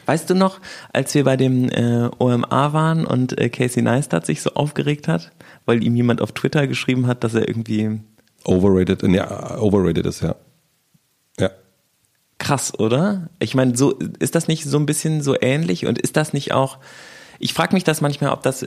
[0.07, 0.59] Weißt du noch,
[0.93, 5.31] als wir bei dem äh, OMA waren und äh, Casey Neistat sich so aufgeregt hat,
[5.65, 7.99] weil ihm jemand auf Twitter geschrieben hat, dass er irgendwie
[8.43, 10.35] overrated, ja, overrated ist, ja.
[11.39, 11.51] Ja.
[12.39, 13.29] Krass, oder?
[13.39, 16.53] Ich meine, so ist das nicht so ein bisschen so ähnlich und ist das nicht
[16.53, 16.79] auch
[17.39, 18.65] ich frage mich das manchmal, ob das,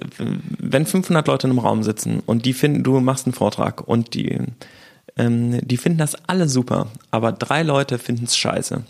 [0.61, 4.15] wenn 500 Leute in einem Raum sitzen und die finden, du machst einen Vortrag und
[4.15, 4.39] die
[5.17, 8.83] ähm, die finden das alle super, aber drei Leute finden es scheiße.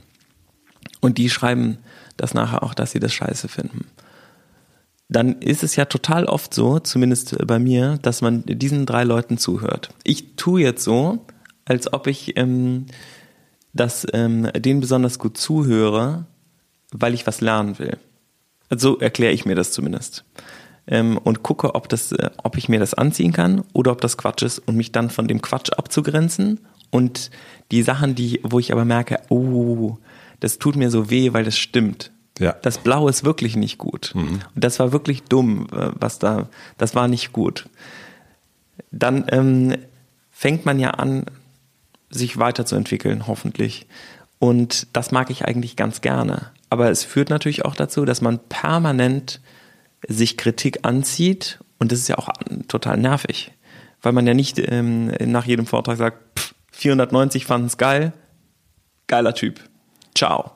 [1.00, 1.78] Und die schreiben
[2.20, 3.86] das nachher auch, dass sie das scheiße finden.
[5.08, 9.38] Dann ist es ja total oft so, zumindest bei mir, dass man diesen drei Leuten
[9.38, 9.90] zuhört.
[10.04, 11.26] Ich tue jetzt so,
[11.64, 12.86] als ob ich ähm,
[13.72, 16.26] das, ähm, denen besonders gut zuhöre,
[16.92, 17.98] weil ich was lernen will.
[18.70, 20.24] So erkläre ich mir das zumindest
[20.90, 24.18] ähm, und gucke, ob, das, äh, ob ich mir das anziehen kann oder ob das
[24.18, 27.30] Quatsch ist und mich dann von dem Quatsch abzugrenzen und
[27.70, 29.98] die Sachen, die, wo ich aber merke, oh,
[30.40, 32.10] das tut mir so weh, weil das stimmt.
[32.38, 32.56] Ja.
[32.62, 34.12] Das Blau ist wirklich nicht gut.
[34.14, 34.40] Mhm.
[34.54, 36.48] Und das war wirklich dumm, äh, was da,
[36.78, 37.68] das war nicht gut.
[38.90, 39.76] Dann ähm,
[40.30, 41.26] fängt man ja an,
[42.08, 43.86] sich weiterzuentwickeln, hoffentlich.
[44.38, 46.50] Und das mag ich eigentlich ganz gerne.
[46.70, 49.40] Aber es führt natürlich auch dazu, dass man permanent
[50.08, 52.28] sich Kritik anzieht und das ist ja auch
[52.68, 53.52] total nervig,
[54.02, 58.12] weil man ja nicht ähm, nach jedem Vortrag sagt, pff, 490 fanden es geil,
[59.06, 59.60] geiler Typ,
[60.20, 60.50] ciao.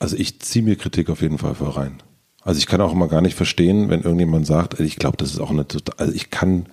[0.00, 2.02] Also ich ziehe mir Kritik auf jeden Fall vor rein.
[2.42, 5.30] Also ich kann auch immer gar nicht verstehen, wenn irgendjemand sagt, also ich glaube, das
[5.30, 6.66] ist auch eine total, also ich kann,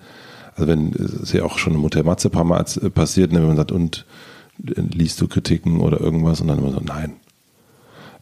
[0.56, 3.40] also wenn, ist ja auch schon eine Mutter Matze ein paar Mal äh, passiert, ne,
[3.40, 4.06] wenn man sagt, und
[4.66, 7.14] äh, liest du Kritiken oder irgendwas und dann immer so, nein,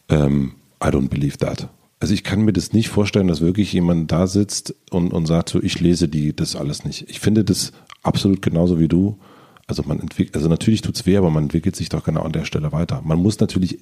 [0.09, 1.67] ähm, I don't believe that.
[1.99, 5.49] Also ich kann mir das nicht vorstellen, dass wirklich jemand da sitzt und, und sagt
[5.49, 7.09] so, ich lese die, das alles nicht.
[7.09, 7.71] Ich finde das
[8.03, 9.17] absolut genauso wie du.
[9.67, 12.33] Also man entwickelt, also natürlich tut es weh, aber man entwickelt sich doch genau an
[12.33, 13.01] der Stelle weiter.
[13.03, 13.79] Man muss natürlich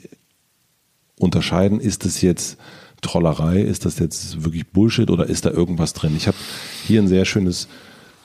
[1.17, 2.58] unterscheiden, ist das jetzt
[3.02, 6.15] Trollerei, ist das jetzt wirklich Bullshit oder ist da irgendwas drin?
[6.15, 6.38] Ich habe
[6.86, 7.67] hier ein sehr schönes,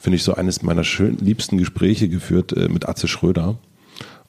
[0.00, 3.58] finde ich so eines meiner schön, liebsten Gespräche geführt äh, mit Atze Schröder.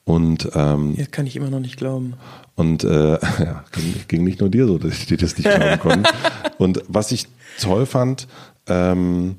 [0.05, 2.13] Und ähm, ja, kann ich immer noch nicht glauben.
[2.55, 5.79] Und äh, ja, ging, ging nicht nur dir so, dass ich dir das nicht glauben
[5.79, 6.09] konnte.
[6.57, 7.27] und was ich
[7.59, 8.27] toll fand,
[8.67, 9.35] ähm,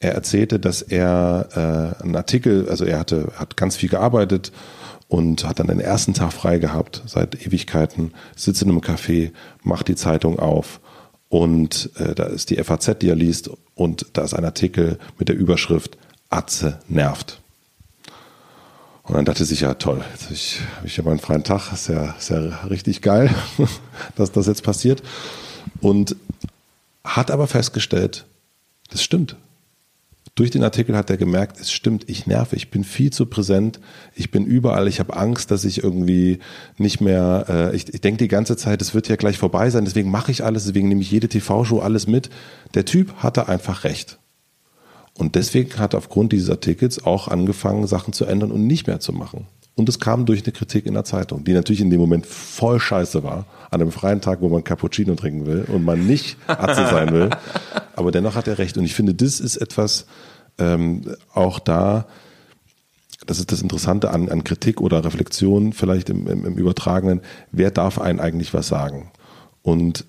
[0.00, 4.52] er erzählte, dass er äh, einen Artikel, also er hatte, hat ganz viel gearbeitet
[5.08, 9.32] und hat dann den ersten Tag frei gehabt, seit Ewigkeiten, sitzt in einem Café,
[9.62, 10.80] macht die Zeitung auf
[11.28, 15.28] und äh, da ist die FAZ, die er liest und da ist ein Artikel mit
[15.28, 15.96] der Überschrift
[16.28, 17.40] Atze nervt.
[19.04, 21.72] Und dann dachte sich ja toll, jetzt habe ich, hab ich ja meinen freien Tag,
[21.72, 23.32] ist ja, ist ja richtig geil,
[24.16, 25.02] dass das jetzt passiert.
[25.80, 26.16] Und
[27.04, 28.26] hat aber festgestellt,
[28.90, 29.36] das stimmt.
[30.36, 33.80] Durch den Artikel hat er gemerkt, es stimmt, ich nerve, ich bin viel zu präsent,
[34.14, 36.40] ich bin überall, ich habe Angst, dass ich irgendwie
[36.76, 39.86] nicht mehr, äh, ich, ich denke die ganze Zeit, es wird ja gleich vorbei sein,
[39.86, 42.28] deswegen mache ich alles, deswegen nehme ich jede TV-Show alles mit.
[42.74, 44.18] Der Typ hatte einfach recht.
[45.14, 49.00] Und deswegen hat er aufgrund dieses Artikels auch angefangen, Sachen zu ändern und nicht mehr
[49.00, 49.46] zu machen.
[49.76, 52.80] Und es kam durch eine Kritik in der Zeitung, die natürlich in dem Moment voll
[52.80, 53.44] scheiße war.
[53.70, 57.28] An einem freien Tag, wo man Cappuccino trinken will und man nicht Atze sein will.
[57.94, 58.78] Aber dennoch hat er recht.
[58.78, 60.06] Und ich finde, das ist etwas,
[60.56, 61.02] ähm,
[61.34, 62.06] auch da,
[63.26, 67.20] das ist das Interessante an, an Kritik oder Reflexion vielleicht im, im, im Übertragenen,
[67.52, 69.10] wer darf einen eigentlich was sagen?
[69.60, 70.06] Und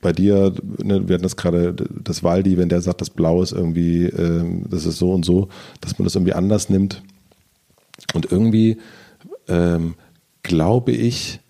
[0.00, 3.52] bei dir, ne, wir hatten das gerade, das Waldi, wenn der sagt, das Blau ist
[3.52, 5.48] irgendwie, ähm, das ist so und so,
[5.82, 7.02] dass man das irgendwie anders nimmt.
[8.12, 8.78] Und irgendwie
[9.48, 9.94] ähm,
[10.42, 11.40] glaube ich,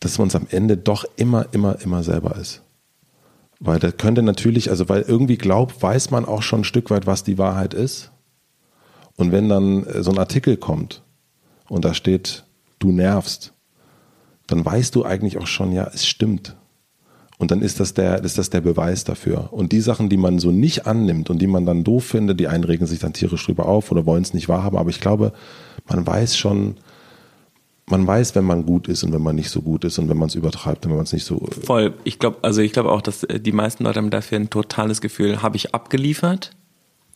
[0.00, 2.62] dass man es am Ende doch immer, immer, immer selber ist.
[3.60, 7.06] Weil das könnte natürlich, also weil irgendwie glaubt, weiß man auch schon ein Stück weit,
[7.06, 8.10] was die Wahrheit ist.
[9.16, 11.02] Und wenn dann äh, so ein Artikel kommt
[11.68, 12.44] und da steht,
[12.78, 13.52] du nervst,
[14.46, 16.56] dann weißt du eigentlich auch schon, ja, es stimmt.
[17.40, 19.48] Und dann ist das der, ist das der Beweis dafür.
[19.50, 22.48] Und die Sachen, die man so nicht annimmt und die man dann doof findet, die
[22.48, 24.76] einen regen sich dann tierisch drüber auf oder wollen es nicht wahrhaben.
[24.76, 25.32] Aber ich glaube,
[25.88, 26.76] man weiß schon,
[27.86, 30.18] man weiß, wenn man gut ist und wenn man nicht so gut ist und wenn
[30.18, 31.48] man es übertreibt und wenn man es nicht so.
[31.64, 31.94] Voll.
[32.04, 35.00] Ich glaube, also ich glaube auch, dass äh, die meisten Leute haben dafür ein totales
[35.00, 36.50] Gefühl, habe ich abgeliefert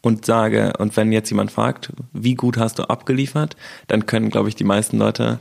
[0.01, 3.57] und sage, und wenn jetzt jemand fragt, wie gut hast du abgeliefert,
[3.89, 5.39] dann können, glaube ich, die meisten Leute,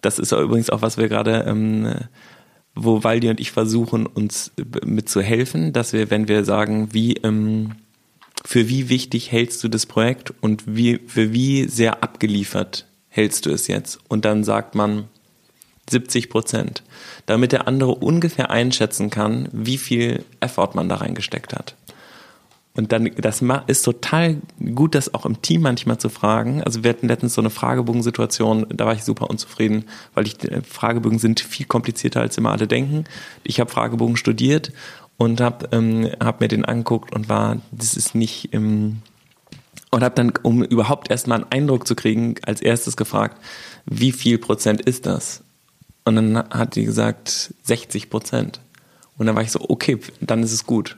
[0.00, 1.88] das ist übrigens auch, was wir gerade, ähm,
[2.74, 4.52] wo Waldi und ich versuchen, uns
[4.84, 7.76] mit zu helfen, dass wir, wenn wir sagen, wie, ähm,
[8.44, 13.50] für wie wichtig hältst du das Projekt und wie, für wie sehr abgeliefert hältst du
[13.50, 14.00] es jetzt?
[14.08, 15.08] Und dann sagt man
[15.88, 16.82] 70 Prozent,
[17.26, 21.74] damit der andere ungefähr einschätzen kann, wie viel Effort man da reingesteckt hat.
[22.76, 24.38] Und dann, das ist total
[24.74, 26.60] gut, das auch im Team manchmal zu fragen.
[26.64, 29.84] Also wir hatten letztens so eine Fragebogensituation, da war ich super unzufrieden,
[30.14, 33.04] weil ich, äh, Fragebögen sind viel komplizierter, als immer alle denken.
[33.44, 34.72] Ich habe Fragebogen studiert
[35.16, 39.02] und habe ähm, hab mir den angeguckt und war, das ist nicht, ähm,
[39.92, 43.40] und habe dann, um überhaupt erstmal einen Eindruck zu kriegen, als erstes gefragt,
[43.86, 45.44] wie viel Prozent ist das?
[46.04, 48.60] Und dann hat die gesagt 60 Prozent.
[49.16, 50.96] Und dann war ich so, okay, dann ist es gut.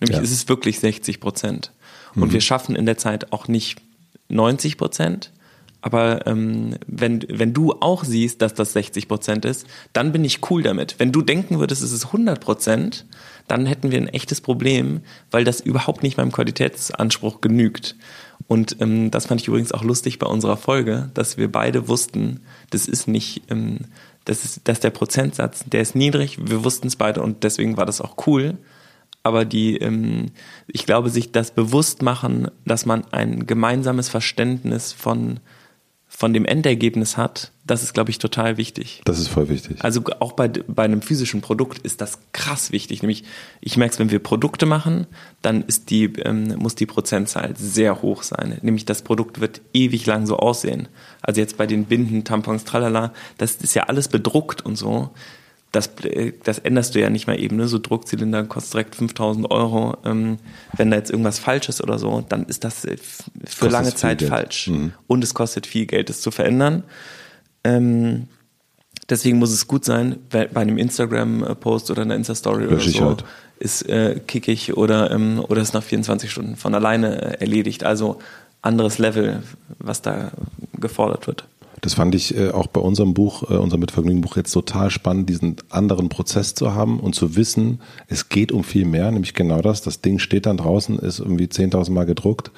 [0.00, 0.22] Nämlich ja.
[0.22, 1.72] ist es wirklich 60 Prozent.
[2.14, 2.32] Und mhm.
[2.32, 3.80] wir schaffen in der Zeit auch nicht
[4.28, 5.32] 90 Prozent.
[5.82, 10.50] Aber ähm, wenn, wenn du auch siehst, dass das 60 Prozent ist, dann bin ich
[10.50, 10.96] cool damit.
[10.98, 13.06] Wenn du denken würdest, es ist 100 Prozent,
[13.48, 17.96] dann hätten wir ein echtes Problem, weil das überhaupt nicht meinem Qualitätsanspruch genügt.
[18.46, 22.40] Und ähm, das fand ich übrigens auch lustig bei unserer Folge, dass wir beide wussten,
[22.70, 23.78] das ist nicht, ähm,
[24.24, 26.38] das ist, dass der Prozentsatz, der ist niedrig.
[26.42, 28.58] Wir wussten es beide und deswegen war das auch cool.
[29.22, 30.26] Aber die, ähm,
[30.66, 35.40] ich glaube, sich das bewusst machen, dass man ein gemeinsames Verständnis von
[36.12, 39.00] von dem Endergebnis hat, das ist, glaube ich, total wichtig.
[39.04, 39.76] Das ist voll wichtig.
[39.80, 43.00] Also auch bei, bei einem physischen Produkt ist das krass wichtig.
[43.00, 43.22] Nämlich,
[43.60, 45.06] ich merke es, wenn wir Produkte machen,
[45.40, 48.58] dann ist die, ähm, muss die Prozentzahl sehr hoch sein.
[48.60, 50.88] Nämlich das Produkt wird ewig lang so aussehen.
[51.22, 55.10] Also jetzt bei den Binden, Tampons, tralala, das ist ja alles bedruckt und so
[55.72, 57.56] das, äh, das änderst du ja nicht mal eben.
[57.56, 57.68] Ne?
[57.68, 59.96] So Druckzylinder kostet direkt 5000 Euro.
[60.04, 60.38] Ähm,
[60.76, 62.96] wenn da jetzt irgendwas falsch ist oder so, dann ist das äh,
[63.44, 64.68] für lange Zeit falsch.
[64.68, 64.92] Mhm.
[65.06, 66.82] Und es kostet viel Geld, das zu verändern.
[67.62, 68.26] Ähm,
[69.08, 73.24] deswegen muss es gut sein, bei einem Instagram-Post oder einer Insta-Story oder so, halt.
[73.58, 77.84] ist äh, kickig oder, ähm, oder ist nach 24 Stunden von alleine äh, erledigt.
[77.84, 78.18] Also
[78.62, 79.42] anderes Level,
[79.78, 80.32] was da
[80.78, 81.44] gefordert wird.
[81.80, 85.56] Das fand ich äh, auch bei unserem Buch, äh, unserem Mitvergnügen-Buch jetzt total spannend, diesen
[85.70, 89.82] anderen Prozess zu haben und zu wissen, es geht um viel mehr, nämlich genau das.
[89.82, 92.50] Das Ding steht dann draußen, ist irgendwie 10.000 Mal gedruckt.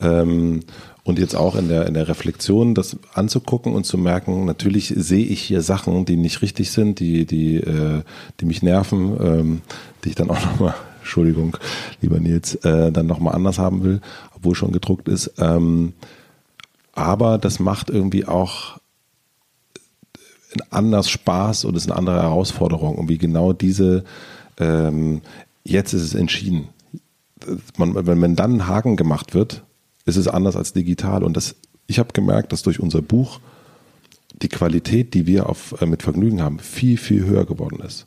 [0.00, 0.60] Ähm,
[1.04, 5.26] und jetzt auch in der, in der Reflexion das anzugucken und zu merken, natürlich sehe
[5.26, 8.02] ich hier Sachen, die nicht richtig sind, die, die, äh,
[8.40, 9.62] die mich nerven, ähm,
[10.02, 11.58] die ich dann auch nochmal, Entschuldigung,
[12.00, 14.00] lieber Nils, äh, dann nochmal anders haben will,
[14.34, 15.34] obwohl schon gedruckt ist.
[15.38, 15.92] Ähm,
[16.94, 18.78] aber das macht irgendwie auch
[20.70, 22.96] anders Spaß und ist eine andere Herausforderung.
[22.96, 24.04] Und wie genau diese,
[24.58, 25.20] ähm,
[25.64, 26.68] jetzt ist es entschieden.
[27.76, 29.64] Man, wenn, wenn dann ein Haken gemacht wird,
[30.04, 31.24] ist es anders als digital.
[31.24, 33.40] Und das, ich habe gemerkt, dass durch unser Buch
[34.32, 38.06] die Qualität, die wir auf, äh, mit Vergnügen haben, viel, viel höher geworden ist.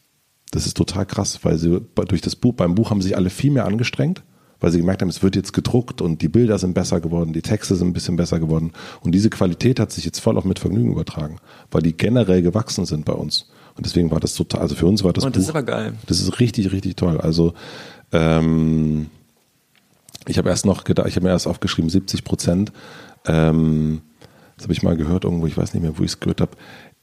[0.51, 3.51] Das ist total krass, weil sie durch das Buch, beim Buch haben sich alle viel
[3.51, 4.23] mehr angestrengt
[4.59, 7.41] weil sie gemerkt haben, es wird jetzt gedruckt und die Bilder sind besser geworden, die
[7.41, 8.71] Texte sind ein bisschen besser geworden.
[9.01, 11.37] Und diese Qualität hat sich jetzt voll auch mit Vergnügen übertragen,
[11.71, 13.49] weil die generell gewachsen sind bei uns.
[13.75, 15.23] Und deswegen war das total, also für uns war das.
[15.23, 15.93] Und das Buch, ist aber geil.
[16.07, 17.21] Das ist richtig, richtig toll.
[17.21, 17.53] Also
[18.11, 19.07] ähm,
[20.27, 22.71] ich habe erst noch gedacht, ich habe mir erst aufgeschrieben, 70 Prozent.
[23.25, 24.01] Ähm,
[24.55, 26.51] das habe ich mal gehört irgendwo, ich weiß nicht mehr, wo ich es gehört habe.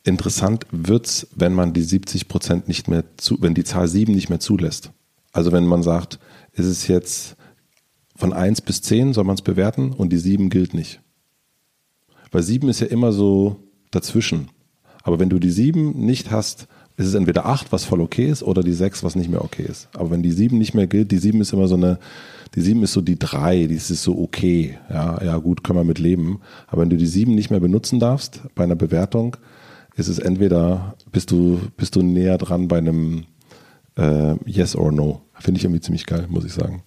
[0.02, 4.28] Interessant wird's, wenn man die 70 Prozent nicht mehr zu, wenn die Zahl 7 nicht
[4.28, 4.90] mehr zulässt.
[5.32, 6.18] Also wenn man sagt,
[6.52, 7.36] ist es jetzt
[8.24, 11.02] von 1 bis 10 soll man es bewerten und die 7 gilt nicht.
[12.32, 13.56] Weil 7 ist ja immer so
[13.90, 14.48] dazwischen.
[15.02, 16.66] Aber wenn du die 7 nicht hast,
[16.96, 19.64] ist es entweder 8, was voll okay ist, oder die 6, was nicht mehr okay
[19.64, 19.90] ist.
[19.92, 21.98] Aber wenn die 7 nicht mehr gilt, die 7 ist immer so eine,
[22.54, 24.78] die 7 ist so die 3, die ist so okay.
[24.88, 26.40] Ja, ja gut, können wir mit leben.
[26.66, 29.36] Aber wenn du die 7 nicht mehr benutzen darfst bei einer Bewertung,
[29.96, 33.24] ist es entweder, bist du, bist du näher dran bei einem
[33.98, 35.20] äh, Yes or No.
[35.40, 36.84] Finde ich irgendwie ziemlich geil, muss ich sagen.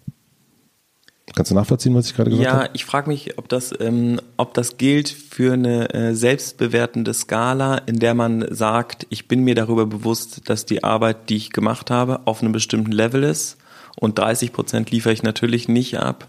[1.38, 2.63] Kannst du nachvollziehen, was ich gerade gesagt habe?
[2.63, 7.77] Ja, ich frage mich, ob das, ähm, ob das gilt für eine äh, selbstbewertende Skala,
[7.77, 11.91] in der man sagt, ich bin mir darüber bewusst, dass die Arbeit, die ich gemacht
[11.91, 13.57] habe, auf einem bestimmten Level ist
[13.99, 16.27] und 30 Prozent liefere ich natürlich nicht ab.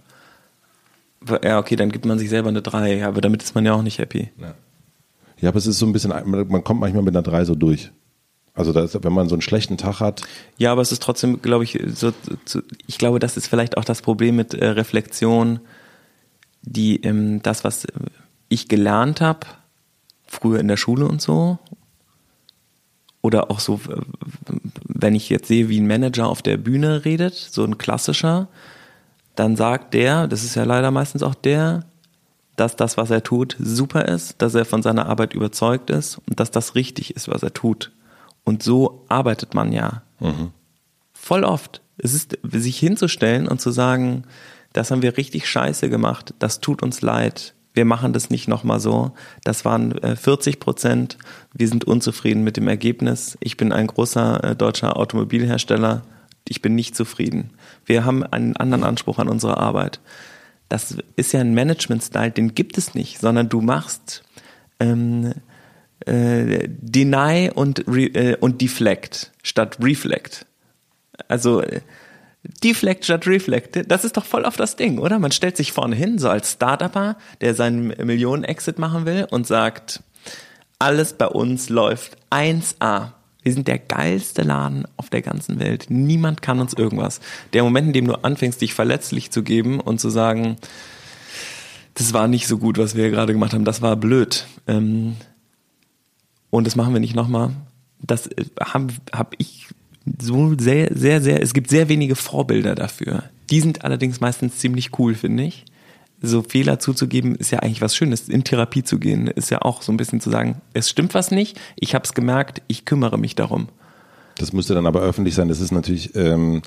[1.43, 3.83] Ja, okay, dann gibt man sich selber eine 3, aber damit ist man ja auch
[3.83, 4.31] nicht happy.
[4.37, 4.57] Ja.
[5.41, 7.93] ja, aber es ist so ein bisschen, man kommt manchmal mit einer 3 so durch.
[8.59, 10.23] Also das, wenn man so einen schlechten Tag hat.
[10.57, 12.13] Ja, aber es ist trotzdem, glaube ich, so,
[12.45, 15.61] so, ich glaube, das ist vielleicht auch das Problem mit äh, Reflexion,
[16.63, 17.87] die ähm, das, was
[18.49, 19.47] ich gelernt habe,
[20.27, 21.61] früher in der Schule und so,
[23.23, 23.79] oder auch so,
[24.83, 28.49] wenn ich jetzt sehe, wie ein Manager auf der Bühne redet, so ein klassischer,
[29.37, 31.85] dann sagt der, das ist ja leider meistens auch der,
[32.57, 36.41] dass das, was er tut, super ist, dass er von seiner Arbeit überzeugt ist und
[36.41, 37.93] dass das richtig ist, was er tut.
[38.49, 40.01] Und so arbeitet man ja.
[40.21, 40.53] Mhm.
[41.13, 41.83] Voll oft.
[41.99, 44.25] Es ist, sich hinzustellen und zu sagen,
[44.73, 48.81] das haben wir richtig scheiße gemacht, das tut uns leid, wir machen das nicht nochmal
[48.81, 49.13] so.
[49.45, 51.19] Das waren 40 äh, Prozent.
[51.53, 53.37] Wir sind unzufrieden mit dem Ergebnis.
[53.41, 56.03] Ich bin ein großer äh, deutscher Automobilhersteller.
[56.49, 57.51] Ich bin nicht zufrieden.
[57.85, 60.01] Wir haben einen anderen Anspruch an unsere Arbeit.
[60.71, 64.25] Das ist ja ein Management-Style, den gibt es nicht, sondern du machst
[64.81, 65.35] ähm,
[66.09, 70.47] äh, Deny und, äh, und Deflect statt Reflect.
[71.29, 71.81] Also äh,
[72.65, 75.19] Deflect statt Reflect, das ist doch voll auf das Ding, oder?
[75.19, 80.03] Man stellt sich vorne hin, so als Startupper, der seinen Millionen-Exit machen will und sagt,
[80.79, 83.13] alles bei uns läuft 1A.
[83.43, 85.87] Wir sind der geilste Laden auf der ganzen Welt.
[85.89, 87.21] Niemand kann uns irgendwas.
[87.53, 90.57] Der Moment, in dem du anfängst, dich verletzlich zu geben und zu sagen,
[91.95, 94.47] das war nicht so gut, was wir gerade gemacht haben, das war blöd.
[94.67, 95.17] Ähm,
[96.51, 97.51] und das machen wir nicht nochmal.
[98.01, 98.29] Das
[98.61, 99.67] habe äh, hab ich
[100.21, 103.25] so sehr, sehr, sehr, es gibt sehr wenige Vorbilder dafür.
[103.51, 105.65] Die sind allerdings meistens ziemlich cool, finde ich.
[106.21, 108.29] So Fehler zuzugeben ist ja eigentlich was Schönes.
[108.29, 111.31] In Therapie zu gehen ist ja auch so ein bisschen zu sagen, es stimmt was
[111.31, 113.69] nicht, ich habe es gemerkt, ich kümmere mich darum.
[114.37, 115.49] Das müsste dann aber öffentlich sein.
[115.49, 116.63] Das ist natürlich, ähm,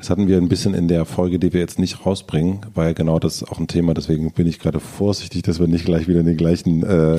[0.00, 3.18] das hatten wir ein bisschen in der Folge, die wir jetzt nicht rausbringen, weil genau
[3.18, 3.92] das auch ein Thema.
[3.92, 7.16] Deswegen bin ich gerade vorsichtig, dass wir nicht gleich wieder in den gleichen äh,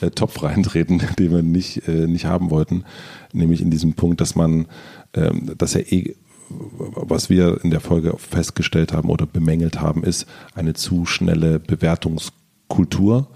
[0.00, 2.84] äh, Topf reintreten, den wir nicht, äh, nicht haben wollten.
[3.32, 4.66] Nämlich in diesem Punkt, dass man,
[5.14, 6.16] ähm, dass ja eh
[6.50, 13.28] was wir in der Folge festgestellt haben oder bemängelt haben, ist eine zu schnelle Bewertungskultur,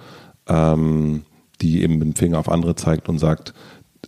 [0.47, 1.23] ähm,
[1.63, 3.55] die eben den Finger auf andere zeigt und sagt,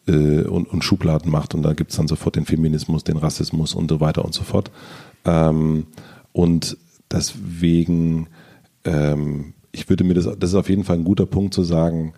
[0.07, 3.75] äh, und, und, Schubladen macht und da gibt es dann sofort den Feminismus, den Rassismus
[3.75, 4.71] und so weiter und so fort.
[5.25, 5.87] Ähm,
[6.33, 6.77] und
[7.11, 8.29] deswegen,
[8.85, 12.15] ähm, ich würde mir das, das ist auf jeden Fall ein guter Punkt zu sagen,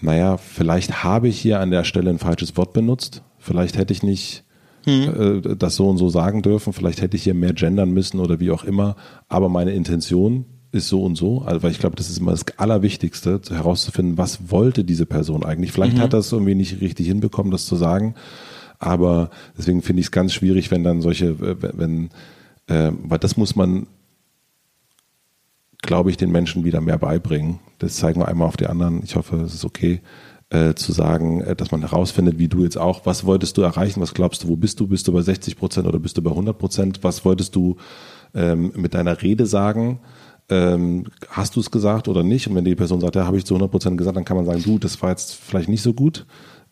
[0.00, 4.02] naja, vielleicht habe ich hier an der Stelle ein falsches Wort benutzt, vielleicht hätte ich
[4.02, 4.44] nicht
[4.84, 5.42] hm.
[5.44, 8.40] äh, das so und so sagen dürfen, vielleicht hätte ich hier mehr gendern müssen oder
[8.40, 8.96] wie auch immer,
[9.28, 10.44] aber meine Intention
[10.76, 14.50] ist so und so, also weil ich glaube, das ist immer das Allerwichtigste, herauszufinden, was
[14.50, 15.72] wollte diese Person eigentlich.
[15.72, 16.00] Vielleicht mhm.
[16.00, 18.14] hat er es irgendwie nicht richtig hinbekommen, das zu sagen,
[18.78, 22.10] aber deswegen finde ich es ganz schwierig, wenn dann solche, wenn,
[22.66, 23.86] äh, weil das muss man,
[25.82, 27.58] glaube ich, den Menschen wieder mehr beibringen.
[27.78, 29.02] Das zeigen wir einmal auf die anderen.
[29.04, 30.00] Ich hoffe, es ist okay.
[30.48, 34.00] Äh, zu sagen, äh, dass man herausfindet, wie du jetzt auch, was wolltest du erreichen,
[34.00, 36.30] was glaubst du, wo bist du, bist du bei 60 Prozent oder bist du bei
[36.30, 37.78] 100 Prozent, was wolltest du
[38.32, 39.98] ähm, mit deiner Rede sagen,
[40.48, 42.48] ähm, hast du es gesagt oder nicht?
[42.48, 44.46] Und wenn die Person sagt, ja, habe ich zu 100 Prozent gesagt, dann kann man
[44.46, 46.26] sagen, du, das war jetzt vielleicht nicht so gut,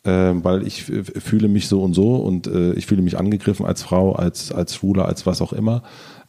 [0.05, 3.83] äh, weil ich fühle mich so und so und äh, ich fühle mich angegriffen als
[3.83, 5.83] Frau, als, als Schwuler, als was auch immer.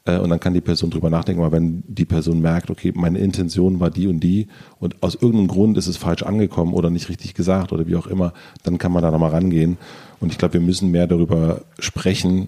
[0.05, 3.19] Äh, und dann kann die Person drüber nachdenken, aber wenn die Person merkt, okay, meine
[3.19, 4.47] Intention war die und die
[4.79, 8.07] und aus irgendeinem Grund ist es falsch angekommen oder nicht richtig gesagt oder wie auch
[8.07, 8.33] immer,
[8.63, 9.77] dann kann man da nochmal rangehen.
[10.19, 12.47] Und ich glaube, wir müssen mehr darüber sprechen,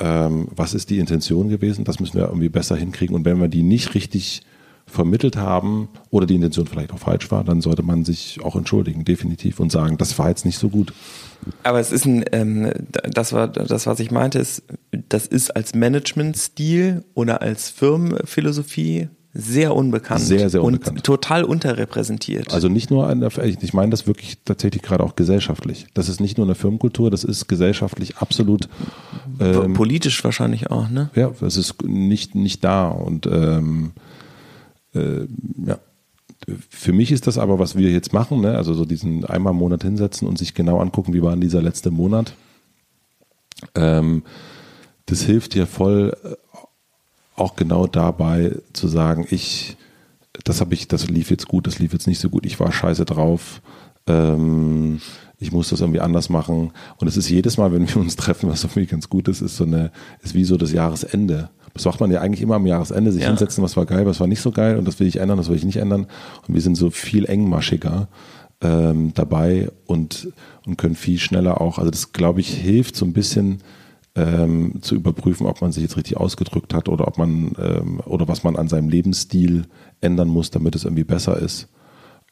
[0.00, 3.14] ähm, was ist die Intention gewesen, das müssen wir irgendwie besser hinkriegen.
[3.14, 4.42] Und wenn wir die nicht richtig
[4.86, 9.04] vermittelt haben oder die Intention vielleicht auch falsch war, dann sollte man sich auch entschuldigen,
[9.04, 10.92] definitiv, und sagen, das war jetzt nicht so gut.
[11.64, 12.70] Aber es ist ein, ähm,
[13.02, 14.62] das war das, was ich meinte, ist,
[15.08, 20.22] das ist als Managementstil oder als Firmenphilosophie sehr unbekannt.
[20.22, 20.98] Sehr, sehr unbekannt.
[20.98, 22.52] Und total unterrepräsentiert.
[22.52, 25.86] Also nicht nur an der, ich meine das wirklich tatsächlich gerade auch gesellschaftlich.
[25.94, 28.68] Das ist nicht nur eine Firmenkultur, das ist gesellschaftlich absolut.
[29.38, 31.10] Ähm, Politisch wahrscheinlich auch, ne?
[31.14, 33.92] Ja, das ist nicht, nicht da und ähm,
[34.94, 35.26] äh,
[35.66, 35.78] ja.
[36.68, 38.56] Für mich ist das aber, was wir jetzt machen, ne?
[38.56, 41.60] also so diesen einmal im Monat hinsetzen und sich genau angucken, wie war denn dieser
[41.60, 42.34] letzte Monat.
[43.74, 44.22] Ähm,
[45.06, 46.34] das hilft dir voll äh,
[47.36, 49.76] auch genau dabei zu sagen, ich,
[50.44, 52.72] das habe ich, das lief jetzt gut, das lief jetzt nicht so gut, ich war
[52.72, 53.60] scheiße drauf,
[54.06, 55.00] ähm,
[55.38, 56.72] ich muss das irgendwie anders machen.
[56.96, 59.56] Und es ist jedes Mal, wenn wir uns treffen, was mich ganz gut ist, ist
[59.56, 59.90] so eine,
[60.22, 61.50] ist wie so das Jahresende.
[61.74, 63.28] Das macht man ja eigentlich immer am Jahresende, sich ja.
[63.28, 65.50] hinsetzen, was war geil, was war nicht so geil und das will ich ändern, das
[65.50, 66.06] will ich nicht ändern.
[66.48, 68.08] Und wir sind so viel engmaschiger
[68.62, 70.28] ähm, dabei und,
[70.64, 73.58] und können viel schneller auch, also das glaube ich hilft so ein bisschen
[74.16, 78.26] ähm, zu überprüfen, ob man sich jetzt richtig ausgedrückt hat oder ob man ähm, oder
[78.26, 79.66] was man an seinem Lebensstil
[80.00, 81.68] ändern muss, damit es irgendwie besser ist.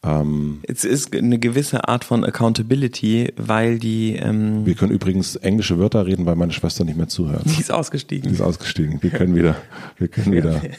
[0.03, 4.15] Ähm, es ist eine gewisse Art von Accountability, weil die.
[4.15, 7.43] Ähm wir können übrigens englische Wörter reden, weil meine Schwester nicht mehr zuhört.
[7.45, 8.29] Die ist ausgestiegen.
[8.29, 9.01] Die ist ausgestiegen.
[9.01, 9.55] Wir können wieder.
[9.97, 10.61] Wir können wieder.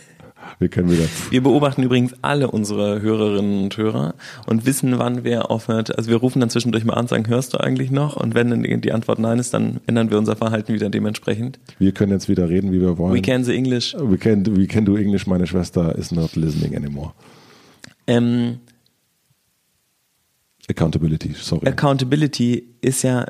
[0.58, 1.04] Wir können wieder.
[1.30, 4.14] Wir beobachten übrigens alle unsere Hörerinnen und Hörer
[4.46, 5.96] und wissen, wann wer aufhört.
[5.96, 8.16] Also wir rufen dann zwischendurch mal an und sagen, hörst du eigentlich noch?
[8.16, 11.58] Und wenn dann die Antwort nein ist, dann ändern wir unser Verhalten wieder dementsprechend.
[11.78, 13.14] Wir können jetzt wieder reden, wie wir wollen.
[13.14, 13.94] We can the English.
[13.98, 15.26] We can, we can do English.
[15.26, 17.12] Meine Schwester is not listening anymore.
[18.06, 18.58] Ähm,
[20.68, 21.68] Accountability, sorry.
[21.68, 23.26] Accountability ist ja,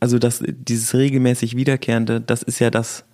[0.00, 3.04] also das, dieses regelmäßig Wiederkehrende, das ist ja das.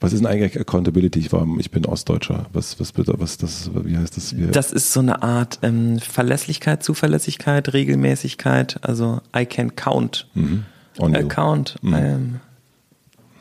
[0.00, 1.18] Was ist denn eigentlich Accountability?
[1.18, 2.46] Ich, war, ich bin Ostdeutscher.
[2.52, 4.36] Was, was, was das, wie heißt das?
[4.36, 8.78] Wie das ist so eine Art ähm, Verlässlichkeit, Zuverlässigkeit, Regelmäßigkeit.
[8.82, 10.28] Also I can count.
[10.34, 10.64] Mhm.
[10.98, 11.76] On Account.
[11.82, 11.94] Mhm.
[11.94, 12.40] Ähm,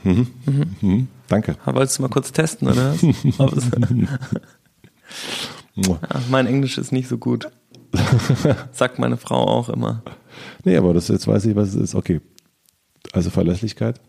[0.03, 0.27] mhm.
[0.81, 1.07] Mhm.
[1.27, 1.55] Danke.
[1.65, 2.95] Wolltest du mal kurz testen, oder?
[5.75, 5.99] ja,
[6.29, 7.47] mein Englisch ist nicht so gut.
[8.71, 10.01] Sagt meine Frau auch immer.
[10.63, 11.95] Nee, aber das, jetzt weiß ich, was es ist.
[11.95, 12.21] Okay.
[13.11, 13.99] Also Verlässlichkeit.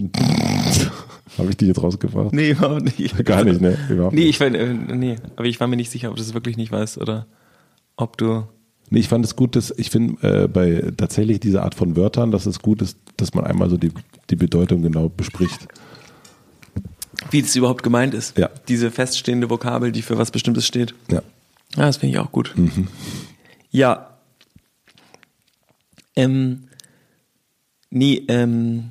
[1.38, 2.32] Habe ich die jetzt rausgebracht?
[2.32, 3.16] Nee, überhaupt nicht.
[3.24, 3.78] Gar nicht, ne?
[3.88, 6.34] Überhaupt nee, ich war, äh, nee, aber ich war mir nicht sicher, ob du das
[6.34, 7.26] wirklich nicht weißt oder
[7.96, 8.44] ob du.
[8.90, 12.32] Nee, ich fand es gut, dass ich finde, äh, bei tatsächlich dieser Art von Wörtern,
[12.32, 13.92] dass es gut ist, dass man einmal so die,
[14.30, 15.68] die Bedeutung genau bespricht.
[17.30, 18.36] Wie das überhaupt gemeint ist.
[18.36, 18.50] Ja.
[18.66, 20.94] Diese feststehende Vokabel, die für was Bestimmtes steht.
[21.10, 21.22] Ja.
[21.76, 22.52] Ja, das finde ich auch gut.
[22.56, 22.88] Mhm.
[23.70, 24.18] Ja.
[26.16, 26.64] Ähm,
[27.90, 28.90] nee, ähm,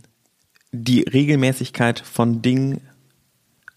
[0.71, 2.81] die Regelmäßigkeit von Dingen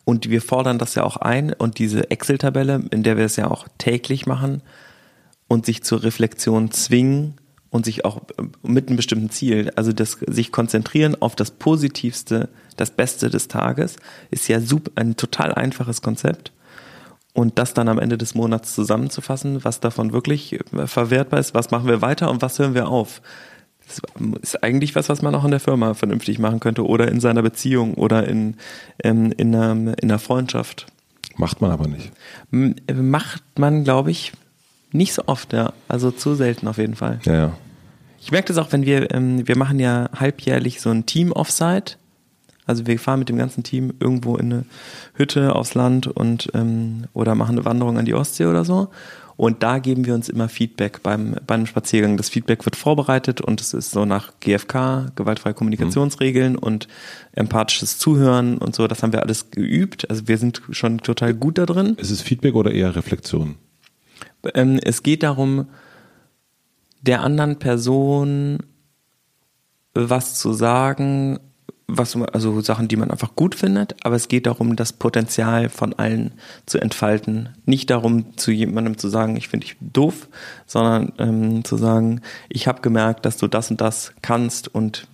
[0.04, 3.50] und wir fordern das ja auch ein und diese Excel-Tabelle, in der wir es ja
[3.50, 4.62] auch täglich machen
[5.48, 7.34] und sich zur Reflexion zwingen
[7.70, 12.48] und sich auch äh, mit einem bestimmten Ziel, also das sich konzentrieren auf das Positivste,
[12.76, 13.96] das Beste des Tages,
[14.30, 16.52] ist ja super, ein total einfaches Konzept
[17.32, 21.70] und das dann am Ende des Monats zusammenzufassen, was davon wirklich äh, verwertbar ist, was
[21.70, 23.22] machen wir weiter und was hören wir auf.
[23.86, 24.00] Das
[24.42, 27.42] ist eigentlich was, was man auch in der Firma vernünftig machen könnte oder in seiner
[27.42, 28.56] Beziehung oder in,
[29.02, 30.86] in, in, einer, in einer Freundschaft.
[31.36, 32.10] Macht man aber nicht.
[32.50, 34.32] Macht man, glaube ich,
[34.92, 35.72] nicht so oft, ja.
[35.88, 37.20] Also zu selten auf jeden Fall.
[37.24, 37.52] Ja, ja.
[38.20, 41.96] Ich merke das auch, wenn wir, ähm, wir machen ja halbjährlich so ein Team-Offsite
[42.64, 44.64] also wir fahren mit dem ganzen Team irgendwo in eine
[45.14, 48.88] Hütte aufs Land und ähm, oder machen eine Wanderung an die Ostsee oder so.
[49.36, 52.16] Und da geben wir uns immer Feedback beim, beim Spaziergang.
[52.16, 56.58] Das Feedback wird vorbereitet und es ist so nach GFK, gewaltfreie Kommunikationsregeln mhm.
[56.58, 56.88] und
[57.32, 58.86] empathisches Zuhören und so.
[58.86, 60.08] Das haben wir alles geübt.
[60.10, 61.96] Also wir sind schon total gut da drin.
[61.98, 63.56] Ist es Feedback oder eher Reflexion?
[64.54, 65.66] Ähm, es geht darum,
[67.00, 68.58] der anderen Person
[69.94, 71.38] was zu sagen,
[71.86, 75.92] was, also Sachen, die man einfach gut findet, aber es geht darum, das Potenzial von
[75.94, 76.32] allen
[76.66, 77.50] zu entfalten.
[77.66, 80.28] Nicht darum, zu jemandem zu sagen, ich finde dich doof,
[80.66, 85.06] sondern ähm, zu sagen, ich habe gemerkt, dass du das und das kannst und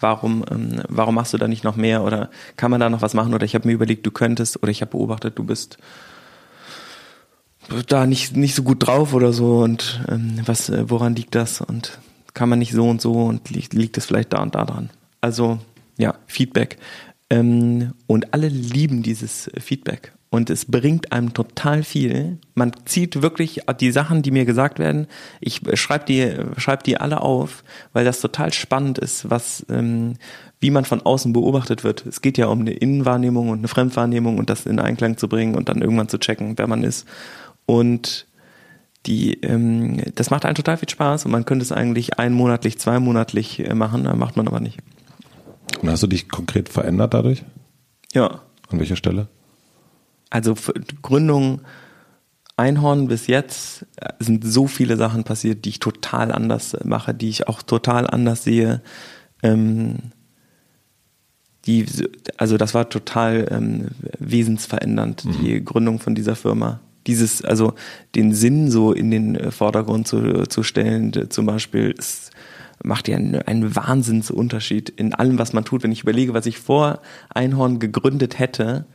[0.00, 3.14] warum, ähm, warum machst du da nicht noch mehr oder kann man da noch was
[3.14, 5.78] machen oder ich habe mir überlegt, du könntest oder ich habe beobachtet, du bist
[7.88, 11.60] da nicht, nicht so gut drauf oder so und ähm, was, äh, woran liegt das
[11.60, 11.98] und
[12.34, 14.90] kann man nicht so und so und liegt, es vielleicht da und da dran.
[15.20, 15.58] Also
[15.98, 16.78] ja, Feedback.
[17.30, 20.12] Ähm, und alle lieben dieses Feedback.
[20.32, 22.38] und es bringt einem total viel.
[22.54, 25.06] Man zieht wirklich die Sachen, die mir gesagt werden,
[25.40, 27.62] ich schreibe die, schreib die alle auf,
[27.92, 30.14] weil das total spannend ist, was, ähm,
[30.58, 32.06] wie man von außen beobachtet wird.
[32.06, 35.54] Es geht ja um eine Innenwahrnehmung und eine Fremdwahrnehmung und das in Einklang zu bringen
[35.54, 37.06] und dann irgendwann zu checken, wer man ist.
[37.66, 38.26] Und
[39.04, 43.60] die, ähm, das macht einen total viel Spaß und man könnte es eigentlich einmonatlich, zweimonatlich
[43.60, 44.78] äh, machen, macht man aber nicht.
[45.82, 47.44] Und hast du dich konkret verändert dadurch?
[48.12, 48.40] Ja.
[48.68, 49.28] An welcher Stelle?
[50.32, 50.54] also
[51.02, 51.60] Gründung
[52.56, 57.28] Einhorn bis jetzt äh, sind so viele Sachen passiert, die ich total anders mache, die
[57.28, 58.82] ich auch total anders sehe.
[59.42, 59.96] Ähm,
[61.66, 61.86] die,
[62.36, 65.32] also das war total ähm, wesensverändernd, mhm.
[65.32, 66.80] die Gründung von dieser Firma.
[67.06, 67.74] Dieses, also
[68.14, 72.30] den Sinn so in den Vordergrund zu, zu stellen, zum Beispiel, ist,
[72.82, 75.82] macht ja einen, einen Wahnsinnsunterschied in allem, was man tut.
[75.82, 78.86] Wenn ich überlege, was ich vor Einhorn gegründet hätte,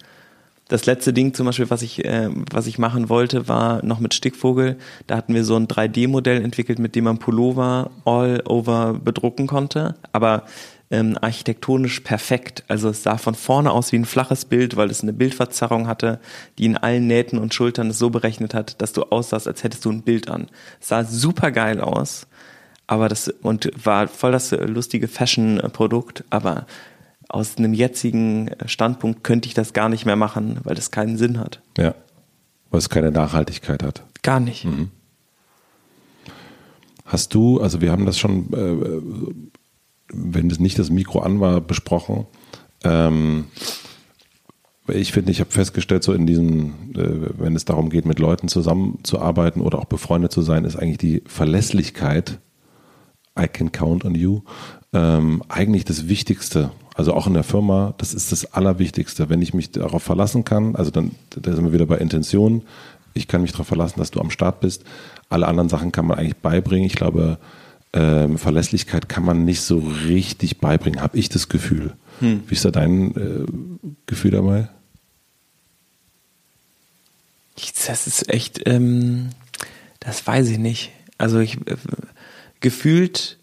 [0.67, 4.13] das letzte Ding zum Beispiel, was ich, äh, was ich machen wollte, war noch mit
[4.13, 4.77] Stickvogel.
[5.07, 9.95] Da hatten wir so ein 3D-Modell entwickelt, mit dem man Pullover all over bedrucken konnte.
[10.11, 10.43] Aber
[10.89, 12.63] ähm, architektonisch perfekt.
[12.67, 16.19] Also es sah von vorne aus wie ein flaches Bild, weil es eine Bildverzerrung hatte,
[16.57, 19.85] die in allen Nähten und Schultern es so berechnet hat, dass du aussahst, als hättest
[19.85, 20.47] du ein Bild an.
[20.79, 22.26] Es sah super geil aus,
[22.87, 26.65] aber das und war voll das lustige Fashion-Produkt, aber
[27.29, 31.39] aus einem jetzigen Standpunkt könnte ich das gar nicht mehr machen, weil das keinen Sinn
[31.39, 31.61] hat.
[31.77, 31.93] Ja,
[32.71, 34.03] weil es keine Nachhaltigkeit hat.
[34.23, 34.65] Gar nicht.
[34.65, 34.91] Mhm.
[37.05, 39.01] Hast du, also wir haben das schon, äh,
[40.13, 42.25] wenn es nicht das Mikro an war, besprochen.
[42.83, 43.45] Ähm,
[44.87, 48.47] ich finde, ich habe festgestellt, so in diesem, äh, wenn es darum geht, mit Leuten
[48.47, 52.39] zusammenzuarbeiten oder auch befreundet zu sein, ist eigentlich die Verlässlichkeit,
[53.39, 54.41] I can count on you,
[54.93, 56.71] ähm, eigentlich das Wichtigste.
[56.95, 59.29] Also auch in der Firma, das ist das Allerwichtigste.
[59.29, 62.63] Wenn ich mich darauf verlassen kann, also dann da sind wir wieder bei Intention.
[63.13, 64.83] Ich kann mich darauf verlassen, dass du am Start bist.
[65.29, 66.87] Alle anderen Sachen kann man eigentlich beibringen.
[66.87, 67.37] Ich glaube,
[67.93, 71.93] ähm, Verlässlichkeit kann man nicht so richtig beibringen, habe ich das Gefühl.
[72.19, 72.43] Hm.
[72.47, 73.45] Wie ist da dein äh,
[74.05, 74.69] Gefühl dabei?
[77.87, 79.29] Das ist echt, ähm,
[79.99, 80.91] das weiß ich nicht.
[81.17, 81.75] Also ich äh,
[82.59, 83.37] gefühlt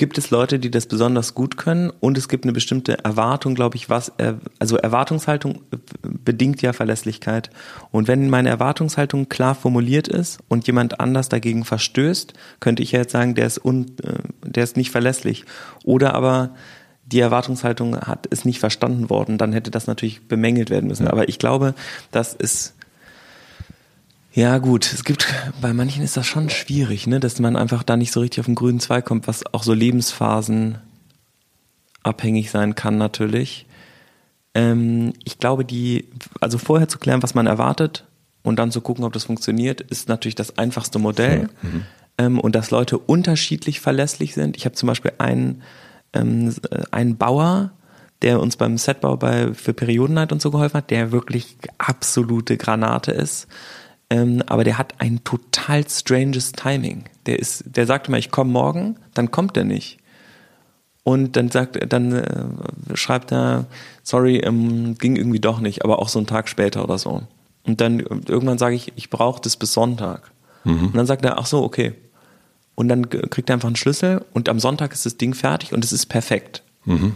[0.00, 3.76] gibt es Leute, die das besonders gut können und es gibt eine bestimmte Erwartung, glaube
[3.76, 4.10] ich, was,
[4.58, 5.60] also Erwartungshaltung
[6.00, 7.50] bedingt ja Verlässlichkeit.
[7.90, 13.00] Und wenn meine Erwartungshaltung klar formuliert ist und jemand anders dagegen verstößt, könnte ich ja
[13.00, 15.44] jetzt sagen, der ist, un, äh, der ist nicht verlässlich.
[15.84, 16.54] Oder aber
[17.04, 21.08] die Erwartungshaltung hat, ist nicht verstanden worden, dann hätte das natürlich bemängelt werden müssen.
[21.08, 21.74] Aber ich glaube,
[22.10, 22.74] das ist
[24.32, 25.26] ja, gut, es gibt,
[25.60, 28.46] bei manchen ist das schon schwierig, ne, dass man einfach da nicht so richtig auf
[28.46, 30.78] den grünen Zweig kommt, was auch so Lebensphasen
[32.02, 33.66] abhängig sein kann, natürlich.
[34.54, 36.08] Ähm, ich glaube, die,
[36.40, 38.04] also vorher zu klären, was man erwartet
[38.42, 41.48] und dann zu gucken, ob das funktioniert, ist natürlich das einfachste Modell.
[41.62, 41.82] Mhm.
[42.16, 44.56] Ähm, und dass Leute unterschiedlich verlässlich sind.
[44.56, 45.62] Ich habe zum Beispiel einen,
[46.12, 46.54] ähm,
[46.92, 47.72] einen Bauer,
[48.22, 53.10] der uns beim Setbau bei, für Periodenheit und so geholfen hat, der wirklich absolute Granate
[53.10, 53.48] ist
[54.10, 57.04] ähm, aber der hat ein total stranges Timing.
[57.26, 59.98] Der ist, der sagt immer, ich komme morgen, dann kommt er nicht.
[61.02, 62.44] Und dann sagt, dann äh,
[62.94, 63.66] schreibt er,
[64.02, 67.22] sorry, ähm, ging irgendwie doch nicht, aber auch so einen Tag später oder so.
[67.64, 70.30] Und dann irgendwann sage ich, ich brauche das bis Sonntag.
[70.64, 70.86] Mhm.
[70.86, 71.94] Und dann sagt er, ach so, okay.
[72.74, 75.84] Und dann kriegt er einfach einen Schlüssel und am Sonntag ist das Ding fertig und
[75.84, 76.62] es ist perfekt.
[76.84, 77.14] Mhm.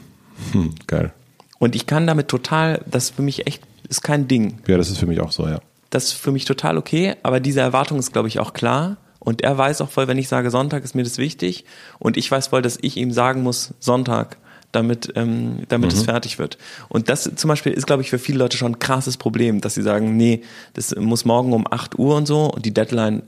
[0.52, 1.12] Hm, geil.
[1.58, 4.58] Und ich kann damit total, das für mich echt, ist kein Ding.
[4.66, 5.60] Ja, das ist für mich auch so, ja.
[5.94, 8.96] Das ist für mich total okay, aber diese Erwartung ist, glaube ich, auch klar.
[9.20, 11.64] Und er weiß auch voll, wenn ich sage Sonntag, ist mir das wichtig.
[12.00, 14.38] Und ich weiß voll, dass ich ihm sagen muss, Sonntag,
[14.72, 15.96] damit, ähm, damit mhm.
[15.96, 16.58] es fertig wird.
[16.88, 19.74] Und das zum Beispiel ist, glaube ich, für viele Leute schon ein krasses Problem, dass
[19.74, 20.42] sie sagen, nee,
[20.72, 22.46] das muss morgen um 8 Uhr und so.
[22.46, 23.22] Und die Deadline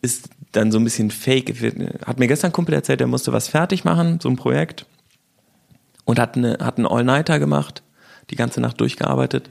[0.00, 1.54] ist dann so ein bisschen fake.
[2.06, 4.86] Hat mir gestern ein Kumpel erzählt, der musste was fertig machen, so ein Projekt.
[6.06, 7.82] Und hat, eine, hat einen All-Nighter gemacht,
[8.30, 9.50] die ganze Nacht durchgearbeitet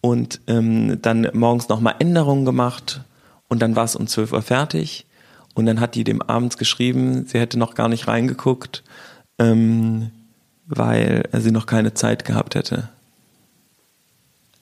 [0.00, 3.02] und ähm, dann morgens nochmal Änderungen gemacht
[3.48, 5.06] und dann war es um 12 Uhr fertig
[5.54, 8.82] und dann hat die dem abends geschrieben, sie hätte noch gar nicht reingeguckt,
[9.38, 10.10] ähm,
[10.66, 12.88] weil sie noch keine Zeit gehabt hätte.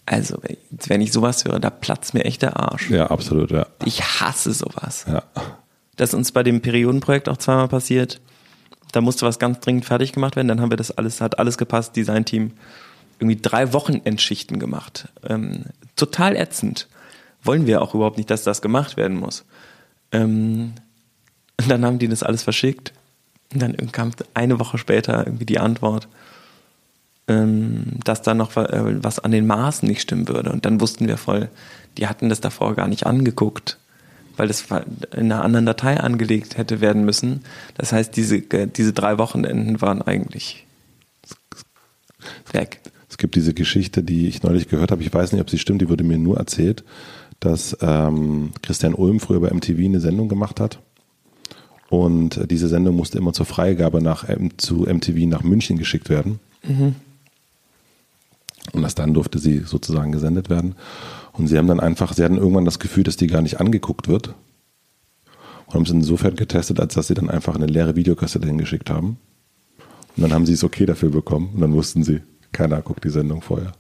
[0.07, 0.39] Also,
[0.87, 2.91] wenn ich sowas höre, da platzt mir echt der Arsch.
[2.91, 3.67] Ja, absolut, ja.
[3.85, 5.05] Ich hasse sowas.
[5.07, 5.23] Ja.
[5.97, 8.19] Das ist uns bei dem Periodenprojekt auch zweimal passiert.
[8.93, 11.59] Da musste was ganz dringend fertig gemacht werden, dann haben wir das alles, hat alles
[11.59, 12.53] gepasst, Designteam
[13.19, 15.09] irgendwie drei Wochenendschichten gemacht.
[15.25, 15.65] Ähm,
[15.97, 16.89] total ätzend.
[17.43, 19.45] Wollen wir auch überhaupt nicht, dass das gemacht werden muss.
[20.13, 20.73] Ähm,
[21.61, 22.93] und dann haben die das alles verschickt.
[23.53, 26.09] Und dann kam eine Woche später irgendwie die Antwort.
[27.29, 30.51] ähm, dass da noch äh, was an den Maßen nicht stimmen würde.
[30.51, 31.49] Und dann wussten wir voll,
[31.99, 33.79] die hatten das davor gar nicht angeguckt,
[34.37, 34.65] weil das
[35.15, 37.45] in einer anderen Datei angelegt hätte werden müssen.
[37.77, 40.67] Das heißt, diese, äh, diese drei Wochenenden waren eigentlich
[42.53, 42.81] weg.
[43.19, 45.83] Es gibt diese Geschichte, die ich neulich gehört habe, ich weiß nicht, ob sie stimmt,
[45.83, 46.85] die wurde mir nur erzählt,
[47.41, 50.79] dass ähm, Christian Ulm früher bei MTV eine Sendung gemacht hat.
[51.91, 54.25] Und diese Sendung musste immer zur Freigabe nach,
[54.57, 56.39] zu MTV nach München geschickt werden.
[56.63, 56.95] Mhm.
[58.73, 60.77] Und erst dann durfte sie sozusagen gesendet werden.
[61.33, 64.07] Und sie haben dann einfach, sie hatten irgendwann das Gefühl, dass die gar nicht angeguckt
[64.07, 64.37] wird.
[65.67, 69.17] Und haben es insofern getestet, als dass sie dann einfach eine leere Videokassette hingeschickt haben.
[70.17, 71.51] Und dann haben sie es okay dafür bekommen.
[71.55, 72.21] Und dann wussten sie,
[72.53, 73.73] keiner guckt die Sendung vorher.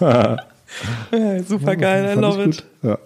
[0.00, 0.36] ja,
[1.48, 2.64] super geil, I love it.
[2.82, 2.98] Ja.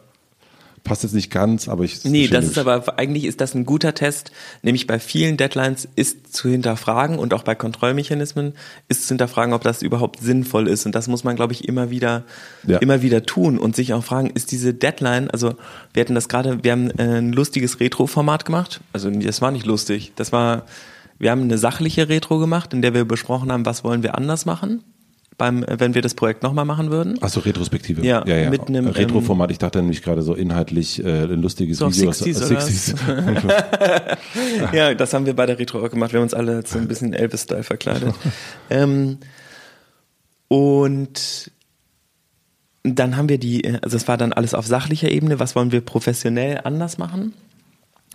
[0.83, 2.05] Passt jetzt nicht ganz, aber ich.
[2.05, 6.35] Nee, das ist aber, eigentlich ist das ein guter Test, nämlich bei vielen Deadlines ist
[6.35, 8.55] zu hinterfragen und auch bei Kontrollmechanismen
[8.89, 10.87] ist zu hinterfragen, ob das überhaupt sinnvoll ist.
[10.87, 12.24] Und das muss man, glaube ich, immer wieder,
[12.66, 12.78] ja.
[12.78, 15.55] immer wieder tun und sich auch fragen, ist diese Deadline, also
[15.93, 18.81] wir hatten das gerade, wir haben ein lustiges Retro-Format gemacht.
[18.95, 20.12] Also das war nicht lustig.
[20.16, 20.64] Das war,
[21.21, 24.47] wir haben eine sachliche Retro gemacht, in der wir besprochen haben, was wollen wir anders
[24.47, 24.83] machen
[25.37, 27.23] beim, wenn wir das Projekt nochmal machen würden.
[27.23, 28.05] Achso, Retrospektive.
[28.05, 28.51] Ja, ja, ja.
[28.51, 29.51] mit einem Retro-Format.
[29.51, 32.11] Ich dachte nämlich gerade so inhaltlich äh, ein lustiges so Video.
[32.11, 34.16] 60s, aus, 60s.
[34.75, 36.12] ja, das haben wir bei der Retro auch gemacht.
[36.12, 38.14] Wir haben uns alle so ein bisschen Elvis-Style verkleidet.
[38.71, 39.18] ähm,
[40.49, 41.51] und
[42.83, 45.81] dann haben wir die, also es war dann alles auf sachlicher Ebene, was wollen wir
[45.81, 47.35] professionell anders machen?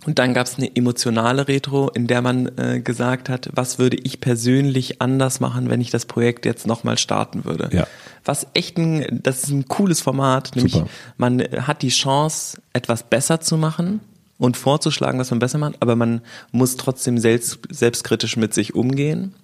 [0.04, 3.96] Und dann gab es eine emotionale Retro, in der man äh, gesagt hat, was würde
[3.96, 7.70] ich persönlich anders machen, wenn ich das Projekt jetzt nochmal starten würde.
[7.72, 7.86] Ja.
[8.24, 10.88] Was echt ein, das ist ein cooles Format, nämlich Super.
[11.16, 14.00] man hat die Chance, etwas besser zu machen
[14.38, 16.20] und vorzuschlagen, was man besser macht, aber man
[16.52, 19.34] muss trotzdem selbst, selbstkritisch mit sich umgehen.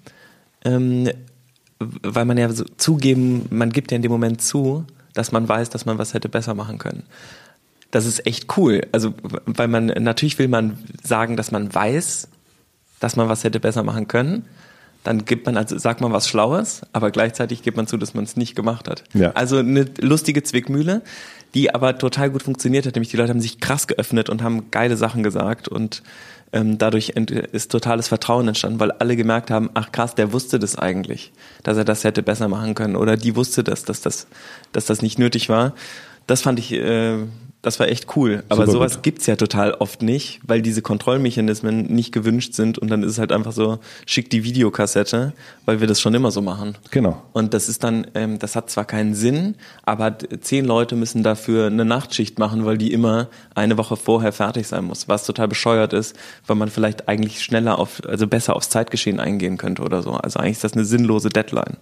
[0.65, 1.11] Ähm,
[1.81, 4.85] weil man ja so zugeben, man gibt ja in dem Moment zu,
[5.15, 7.03] dass man weiß, dass man was hätte besser machen können
[7.93, 8.81] das ist echt cool.
[8.91, 9.15] Also,
[9.45, 12.27] weil man, natürlich will man sagen, dass man weiß,
[12.99, 14.47] dass man was hätte besser machen können.
[15.05, 18.25] Dann gibt man, also sagt man was Schlaues, aber gleichzeitig gibt man zu, dass man
[18.25, 19.05] es nicht gemacht hat.
[19.15, 19.33] Ja.
[19.33, 21.03] Also eine lustige Zwickmühle,
[21.55, 22.95] die aber total gut funktioniert hat.
[22.95, 26.03] Nämlich die Leute haben sich krass geöffnet und haben geile Sachen gesagt und
[26.55, 30.77] ähm, dadurch ist totales Vertrauen entstanden, weil alle gemerkt haben, ach krass, der wusste das
[30.77, 31.33] eigentlich,
[31.63, 34.29] dass er das hätte besser machen können oder die wusste das, dass das,
[34.73, 35.75] dass das nicht nötig war.
[36.27, 37.19] Das fand ich äh,
[37.63, 38.43] das war echt cool.
[38.49, 39.03] Aber Super sowas gut.
[39.05, 43.19] gibt's ja total oft nicht, weil diese Kontrollmechanismen nicht gewünscht sind und dann ist es
[43.21, 45.33] halt einfach so, schick die Videokassette,
[45.65, 46.77] weil wir das schon immer so machen.
[46.91, 47.23] Genau.
[47.33, 49.55] Und das ist dann, ähm, das hat zwar keinen Sinn,
[49.85, 54.67] aber zehn Leute müssen dafür eine Nachtschicht machen, weil die immer eine Woche vorher fertig
[54.67, 56.17] sein muss, was total bescheuert ist,
[56.49, 60.11] weil man vielleicht eigentlich schneller auf, also besser aufs Zeitgeschehen eingehen könnte oder so.
[60.15, 61.77] Also eigentlich ist das eine sinnlose Deadline.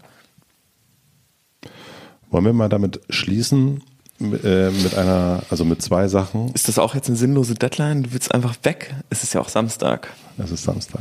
[2.31, 3.83] Wollen wir mal damit schließen,
[4.21, 6.53] äh, mit einer, also mit zwei Sachen.
[6.53, 8.03] Ist das auch jetzt eine sinnlose Deadline?
[8.03, 8.95] Du willst einfach weg?
[9.09, 10.09] Es ist ja auch Samstag.
[10.37, 11.01] Es ist Samstag.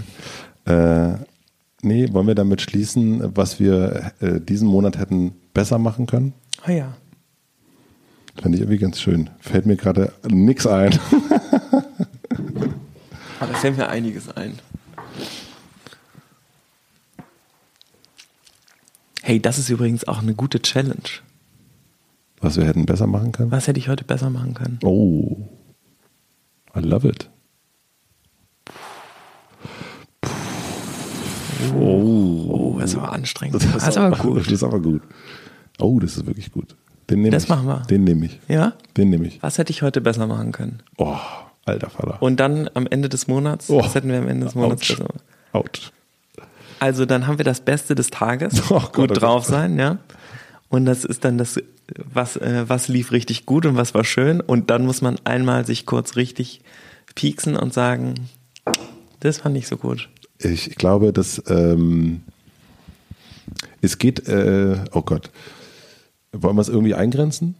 [0.66, 1.16] Äh,
[1.82, 6.34] nee, wollen wir damit schließen, was wir äh, diesen Monat hätten besser machen können?
[6.64, 6.94] Ah ja.
[8.42, 9.30] Fände ich irgendwie ganz schön.
[9.42, 10.98] Fällt mir gerade nichts ein.
[13.42, 14.58] Aber fällt mir einiges ein.
[19.22, 21.20] Hey, das ist übrigens auch eine gute Challenge.
[22.42, 23.52] Was wir hätten besser machen können?
[23.52, 24.80] Was hätte ich heute besser machen können?
[24.84, 25.38] Oh,
[26.76, 27.30] I love it.
[31.76, 33.56] Oh, oh das war anstrengend.
[33.56, 34.46] Das ist, das ist aber gut.
[34.46, 35.02] Das ist aber gut.
[35.80, 36.76] Oh, das ist wirklich gut.
[37.10, 37.50] Den nehme das ich.
[37.50, 37.82] machen wir.
[37.90, 38.40] Den nehme ich.
[38.48, 38.74] Ja?
[38.96, 39.42] Den nehme ich.
[39.44, 40.82] Was hätte ich heute besser machen können?
[40.98, 41.18] Oh,
[41.66, 42.22] alter Vater.
[42.22, 43.80] Und dann am Ende des Monats, oh.
[43.80, 44.98] was hätten wir am Ende des Monats Ouch.
[44.98, 45.14] besser
[45.52, 45.92] Out.
[46.80, 48.72] Also dann haben wir das Beste des Tages.
[48.72, 49.98] Oh Gott, gut oh drauf sein, ja.
[50.70, 51.60] Und das ist dann das
[51.96, 54.42] was, äh, was lief richtig gut und was war schön.
[54.42, 56.62] Und dann muss man einmal sich kurz richtig
[57.16, 58.16] pieksen und sagen,
[59.20, 60.10] das fand ich so gut.
[60.40, 62.22] Ich glaube, dass ähm,
[63.82, 65.32] es geht, äh, oh Gott,
[66.32, 67.56] wollen wir es irgendwie eingrenzen?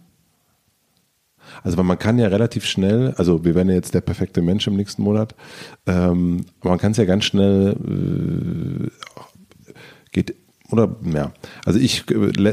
[1.64, 4.68] Also weil man kann ja relativ schnell, also wir werden ja jetzt der perfekte Mensch
[4.68, 5.36] im nächsten Monat,
[5.88, 7.76] ähm, man kann es ja ganz schnell,
[8.86, 9.74] äh,
[10.12, 10.36] geht
[10.72, 11.32] oder ja,
[11.66, 12.06] also ich,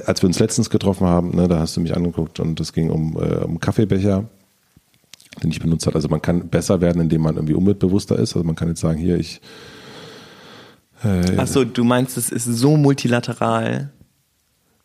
[0.07, 2.91] als wir uns letztens getroffen haben, ne, da hast du mich angeguckt und es ging
[2.91, 4.25] um, äh, um Kaffeebecher,
[5.43, 5.97] den ich benutzt habe.
[5.97, 8.35] Also man kann besser werden, indem man irgendwie umweltbewusster ist.
[8.35, 9.41] Also man kann jetzt sagen, hier, ich.
[11.05, 13.91] Äh, Achso, du meinst, es ist so multilateral,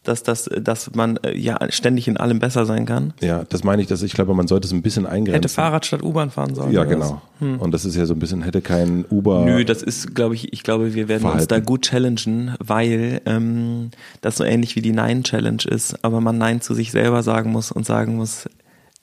[0.03, 3.13] dass, dass, dass man äh, ja ständig in allem besser sein kann.
[3.21, 5.33] Ja, das meine ich, dass ich glaube, man sollte es ein bisschen eingrenzen.
[5.35, 6.71] Hätte Fahrrad statt U-Bahn fahren sollen.
[6.71, 7.21] Ja, genau.
[7.39, 9.45] Und das ist ja so ein bisschen, hätte kein Uber.
[9.45, 11.47] Nö, das ist, glaube ich, ich glaube, wir werden uns Verhalten.
[11.49, 13.91] da gut challengen, weil ähm,
[14.21, 17.71] das so ähnlich wie die Nein-Challenge ist, aber man Nein zu sich selber sagen muss
[17.71, 18.47] und sagen muss,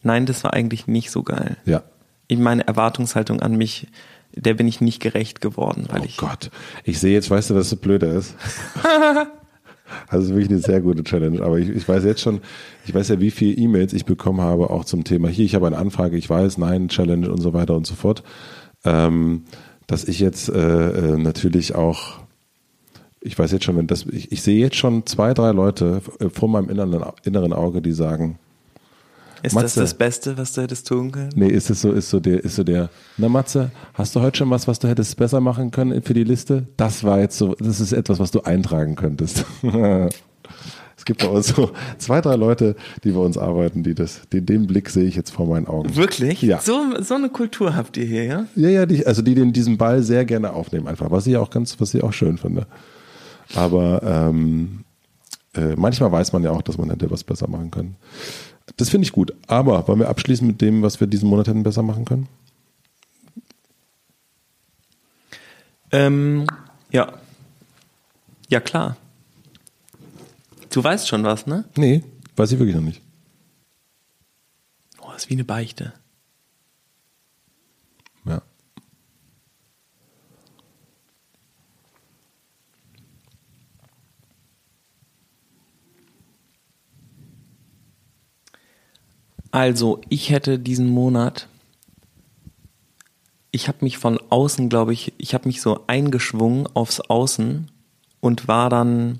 [0.03, 1.57] nein, das war eigentlich nicht so geil.
[1.65, 1.83] Ja.
[2.27, 3.87] Ich meine Erwartungshaltung an mich,
[4.35, 6.17] der bin ich nicht gerecht geworden, weil Oh ich.
[6.17, 6.51] Gott.
[6.85, 8.35] Ich sehe jetzt, weißt du, was so blöde ist?
[10.09, 11.43] Also es ist wirklich eine sehr gute Challenge.
[11.43, 12.41] Aber ich, ich weiß jetzt schon,
[12.87, 15.67] ich weiß ja, wie viele E-Mails ich bekommen habe, auch zum Thema hier, ich habe
[15.67, 18.23] eine Anfrage, ich weiß, nein, Challenge und so weiter und so fort.
[18.85, 19.45] Ähm,
[19.87, 22.21] dass ich jetzt äh, äh, natürlich auch,
[23.21, 26.29] ich weiß jetzt schon, wenn das, ich, ich sehe jetzt schon zwei, drei Leute äh,
[26.29, 28.39] vor meinem inneren, inneren Auge, die sagen,
[29.43, 29.65] Ist Matze.
[29.65, 31.31] das das Beste, was du hättest tun können?
[31.35, 34.39] Nee, ist es so, ist so der, ist so der, na Matze, hast du heute
[34.39, 36.67] schon was, was du hättest besser machen können für die Liste?
[36.77, 39.45] Das war jetzt so, das ist etwas, was du eintragen könntest.
[40.97, 42.75] es gibt bei uns so zwei, drei Leute,
[43.05, 45.95] die bei uns arbeiten, die das, den, den Blick sehe ich jetzt vor meinen Augen.
[45.95, 46.43] Wirklich?
[46.43, 46.61] Ja.
[46.61, 48.47] So, so eine Kultur habt ihr hier, ja?
[48.57, 51.51] Ja, ja, die, also die den, diesen Ball sehr gerne aufnehmen einfach, was ich auch
[51.51, 52.67] ganz, was ich auch schön finde.
[53.55, 54.85] Aber ähm,
[55.55, 57.97] äh, manchmal weiß man ja auch, dass man hätte was besser machen können.
[58.77, 59.33] Das finde ich gut.
[59.47, 62.29] Aber wollen wir abschließen mit dem, was wir diesen Monat hätten besser machen können?
[65.91, 66.47] Ähm,
[66.91, 67.13] ja.
[68.49, 68.97] Ja, klar.
[70.71, 71.65] Du weißt schon was, ne?
[71.77, 72.05] Nee,
[72.37, 73.01] weiß ich wirklich noch nicht.
[75.01, 75.93] Oh, ist wie eine Beichte.
[89.59, 91.49] Also, ich hätte diesen Monat,
[93.51, 97.69] ich habe mich von außen, glaube ich, ich habe mich so eingeschwungen aufs Außen
[98.21, 99.19] und war dann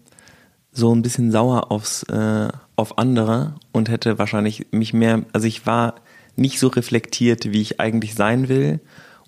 [0.71, 5.67] so ein bisschen sauer aufs, äh, auf andere und hätte wahrscheinlich mich mehr, also ich
[5.67, 5.97] war
[6.37, 8.79] nicht so reflektiert, wie ich eigentlich sein will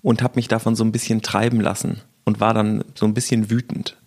[0.01, 3.49] und habe mich davon so ein bisschen treiben lassen und war dann so ein bisschen
[3.49, 3.97] wütend.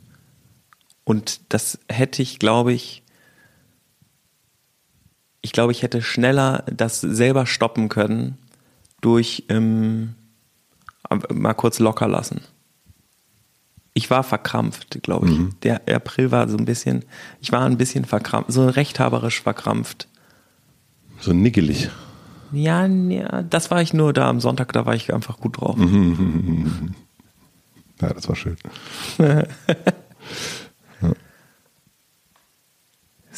[1.05, 3.04] Und das hätte ich, glaube ich,
[5.45, 8.39] ich glaube, ich hätte schneller das selber stoppen können
[9.03, 10.15] durch ähm,
[11.31, 12.41] mal kurz locker lassen.
[13.93, 15.39] Ich war verkrampft, glaube ich.
[15.63, 17.05] Der April war so ein bisschen,
[17.43, 20.09] ich war ein bisschen verkrampft, so rechthaberisch verkrampft.
[21.21, 21.91] So nickelig.
[22.51, 25.77] Ja, ja, das war ich nur da am Sonntag, da war ich einfach gut drauf.
[28.01, 28.57] Ja, das war schön.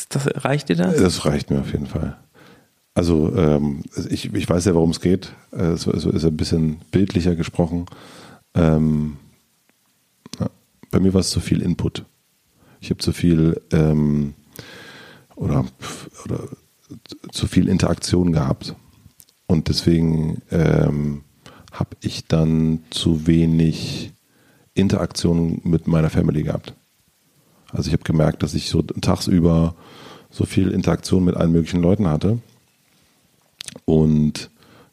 [0.09, 0.96] Das, reicht dir das?
[0.96, 2.16] Das reicht mir auf jeden Fall.
[2.94, 5.32] Also ähm, ich, ich weiß ja, worum es geht.
[5.52, 7.86] Äh, Es ist ist ein bisschen bildlicher gesprochen.
[8.54, 9.18] Ähm,
[10.40, 10.48] ja,
[10.90, 12.04] bei mir war es zu viel Input.
[12.80, 14.34] Ich habe zu viel ähm,
[15.34, 15.66] oder,
[16.24, 16.40] oder
[17.32, 18.74] zu viel Interaktion gehabt.
[19.46, 21.22] Und deswegen ähm,
[21.72, 24.12] habe ich dann zu wenig
[24.74, 26.74] Interaktion mit meiner Family gehabt.
[27.72, 29.74] Also ich habe gemerkt, dass ich so tagsüber
[30.37, 32.39] so viel Interaktion mit allen möglichen Leuten hatte
[33.87, 34.51] und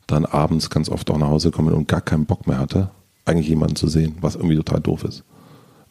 [0.08, 2.92] dann abends ganz oft auch nach Hause komme und gar keinen Bock mehr hatte,
[3.26, 5.24] eigentlich jemanden zu sehen, was irgendwie total doof ist.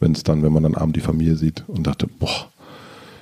[0.00, 2.50] Wenn es dann, wenn man dann abends die Familie sieht und dachte, boah,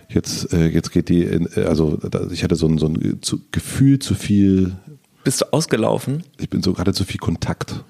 [0.08, 1.98] jetzt, äh, jetzt geht die, in, äh, also
[2.30, 4.76] ich hatte so ein, so ein zu, Gefühl zu viel
[5.24, 6.22] Bist du ausgelaufen?
[6.38, 7.84] ich bin so, hatte zu viel Kontakt.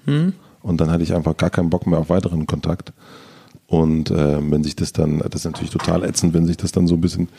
[0.63, 2.91] Und dann hatte ich einfach gar keinen Bock mehr auf weiteren Kontakt.
[3.67, 6.87] Und ähm, wenn sich das dann, das ist natürlich total ätzend, wenn sich das dann
[6.87, 7.29] so ein bisschen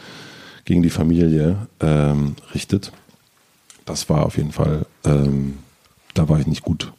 [0.65, 2.93] gegen die Familie ähm, richtet.
[3.85, 5.59] Das war auf jeden Fall, ähm,
[6.15, 6.93] da war ich nicht gut.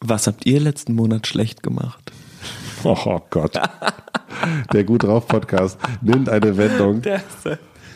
[0.00, 2.12] Was habt ihr letzten Monat schlecht gemacht?
[2.86, 3.58] Oh Gott.
[4.74, 7.00] Der Gut drauf Podcast nimmt eine Wendung.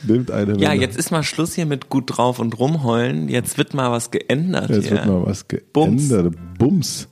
[0.02, 0.62] Nimmt eine Wendung.
[0.62, 3.28] Ja, jetzt ist mal Schluss hier mit gut drauf und rumheulen.
[3.28, 4.92] Jetzt wird mal was geändert Jetzt hier.
[4.92, 6.08] wird mal was Bums.
[6.08, 6.34] geändert.
[6.58, 7.08] Bums.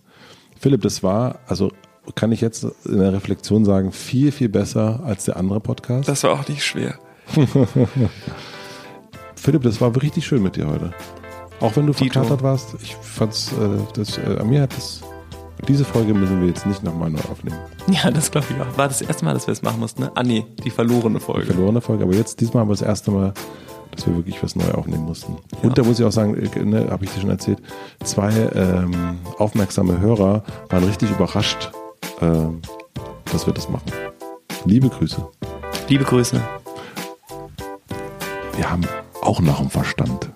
[0.58, 1.70] Philipp, das war, also
[2.14, 6.08] kann ich jetzt in der Reflexion sagen, viel, viel besser als der andere Podcast.
[6.08, 6.94] Das war auch nicht schwer.
[9.36, 10.92] Philipp, das war richtig schön mit dir heute.
[11.60, 12.12] Auch wenn du Tito.
[12.12, 15.02] verkatert warst, ich fand's, äh, das, äh, an mir hat das,
[15.66, 17.56] diese Folge müssen wir jetzt nicht nochmal neu aufnehmen.
[17.88, 18.76] Ja, das glaube ich auch.
[18.76, 20.12] War das erste Mal, dass wir es machen mussten, ne?
[20.14, 21.46] Ah, nee, die verlorene Folge.
[21.46, 23.32] Verlorene Folge, aber jetzt, diesmal haben wir das erste Mal,
[23.90, 25.38] dass wir wirklich was neu aufnehmen mussten.
[25.62, 27.58] Und da muss ich auch sagen, äh, ne, habe ich dir schon erzählt,
[28.04, 31.70] zwei ähm, aufmerksame Hörer waren richtig überrascht,
[32.20, 32.62] ähm,
[33.32, 33.90] dass wir das machen.
[34.64, 35.26] Liebe Grüße.
[35.88, 36.40] Liebe Grüße.
[38.56, 38.82] Wir haben
[39.22, 40.30] auch nach dem Verstand.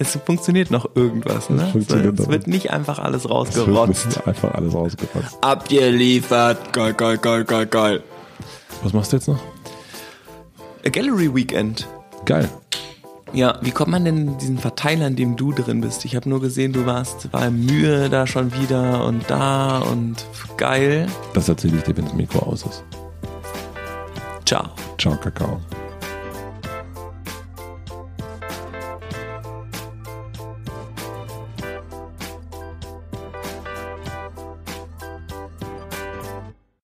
[0.00, 1.64] Es funktioniert noch irgendwas, ne?
[1.64, 2.32] Es funktioniert es noch.
[2.32, 4.26] wird nicht einfach alles Es wird rausgerotzt.
[4.28, 5.38] einfach alles rausgerotzt.
[5.40, 6.72] Abgeliefert.
[6.72, 8.02] Geil, geil, geil, geil, geil.
[8.84, 9.40] Was machst du jetzt noch?
[10.86, 11.88] A Gallery Weekend.
[12.26, 12.48] Geil.
[13.32, 16.04] Ja, wie kommt man denn in diesen Verteiler, in dem du drin bist?
[16.04, 20.24] Ich habe nur gesehen, du warst bei Mühe da schon wieder und da und
[20.56, 21.06] geil.
[21.34, 22.84] Das erzähle ich dir, wenn das Mikro aus ist.
[24.44, 24.70] Ciao.
[24.98, 25.60] Ciao, Kakao.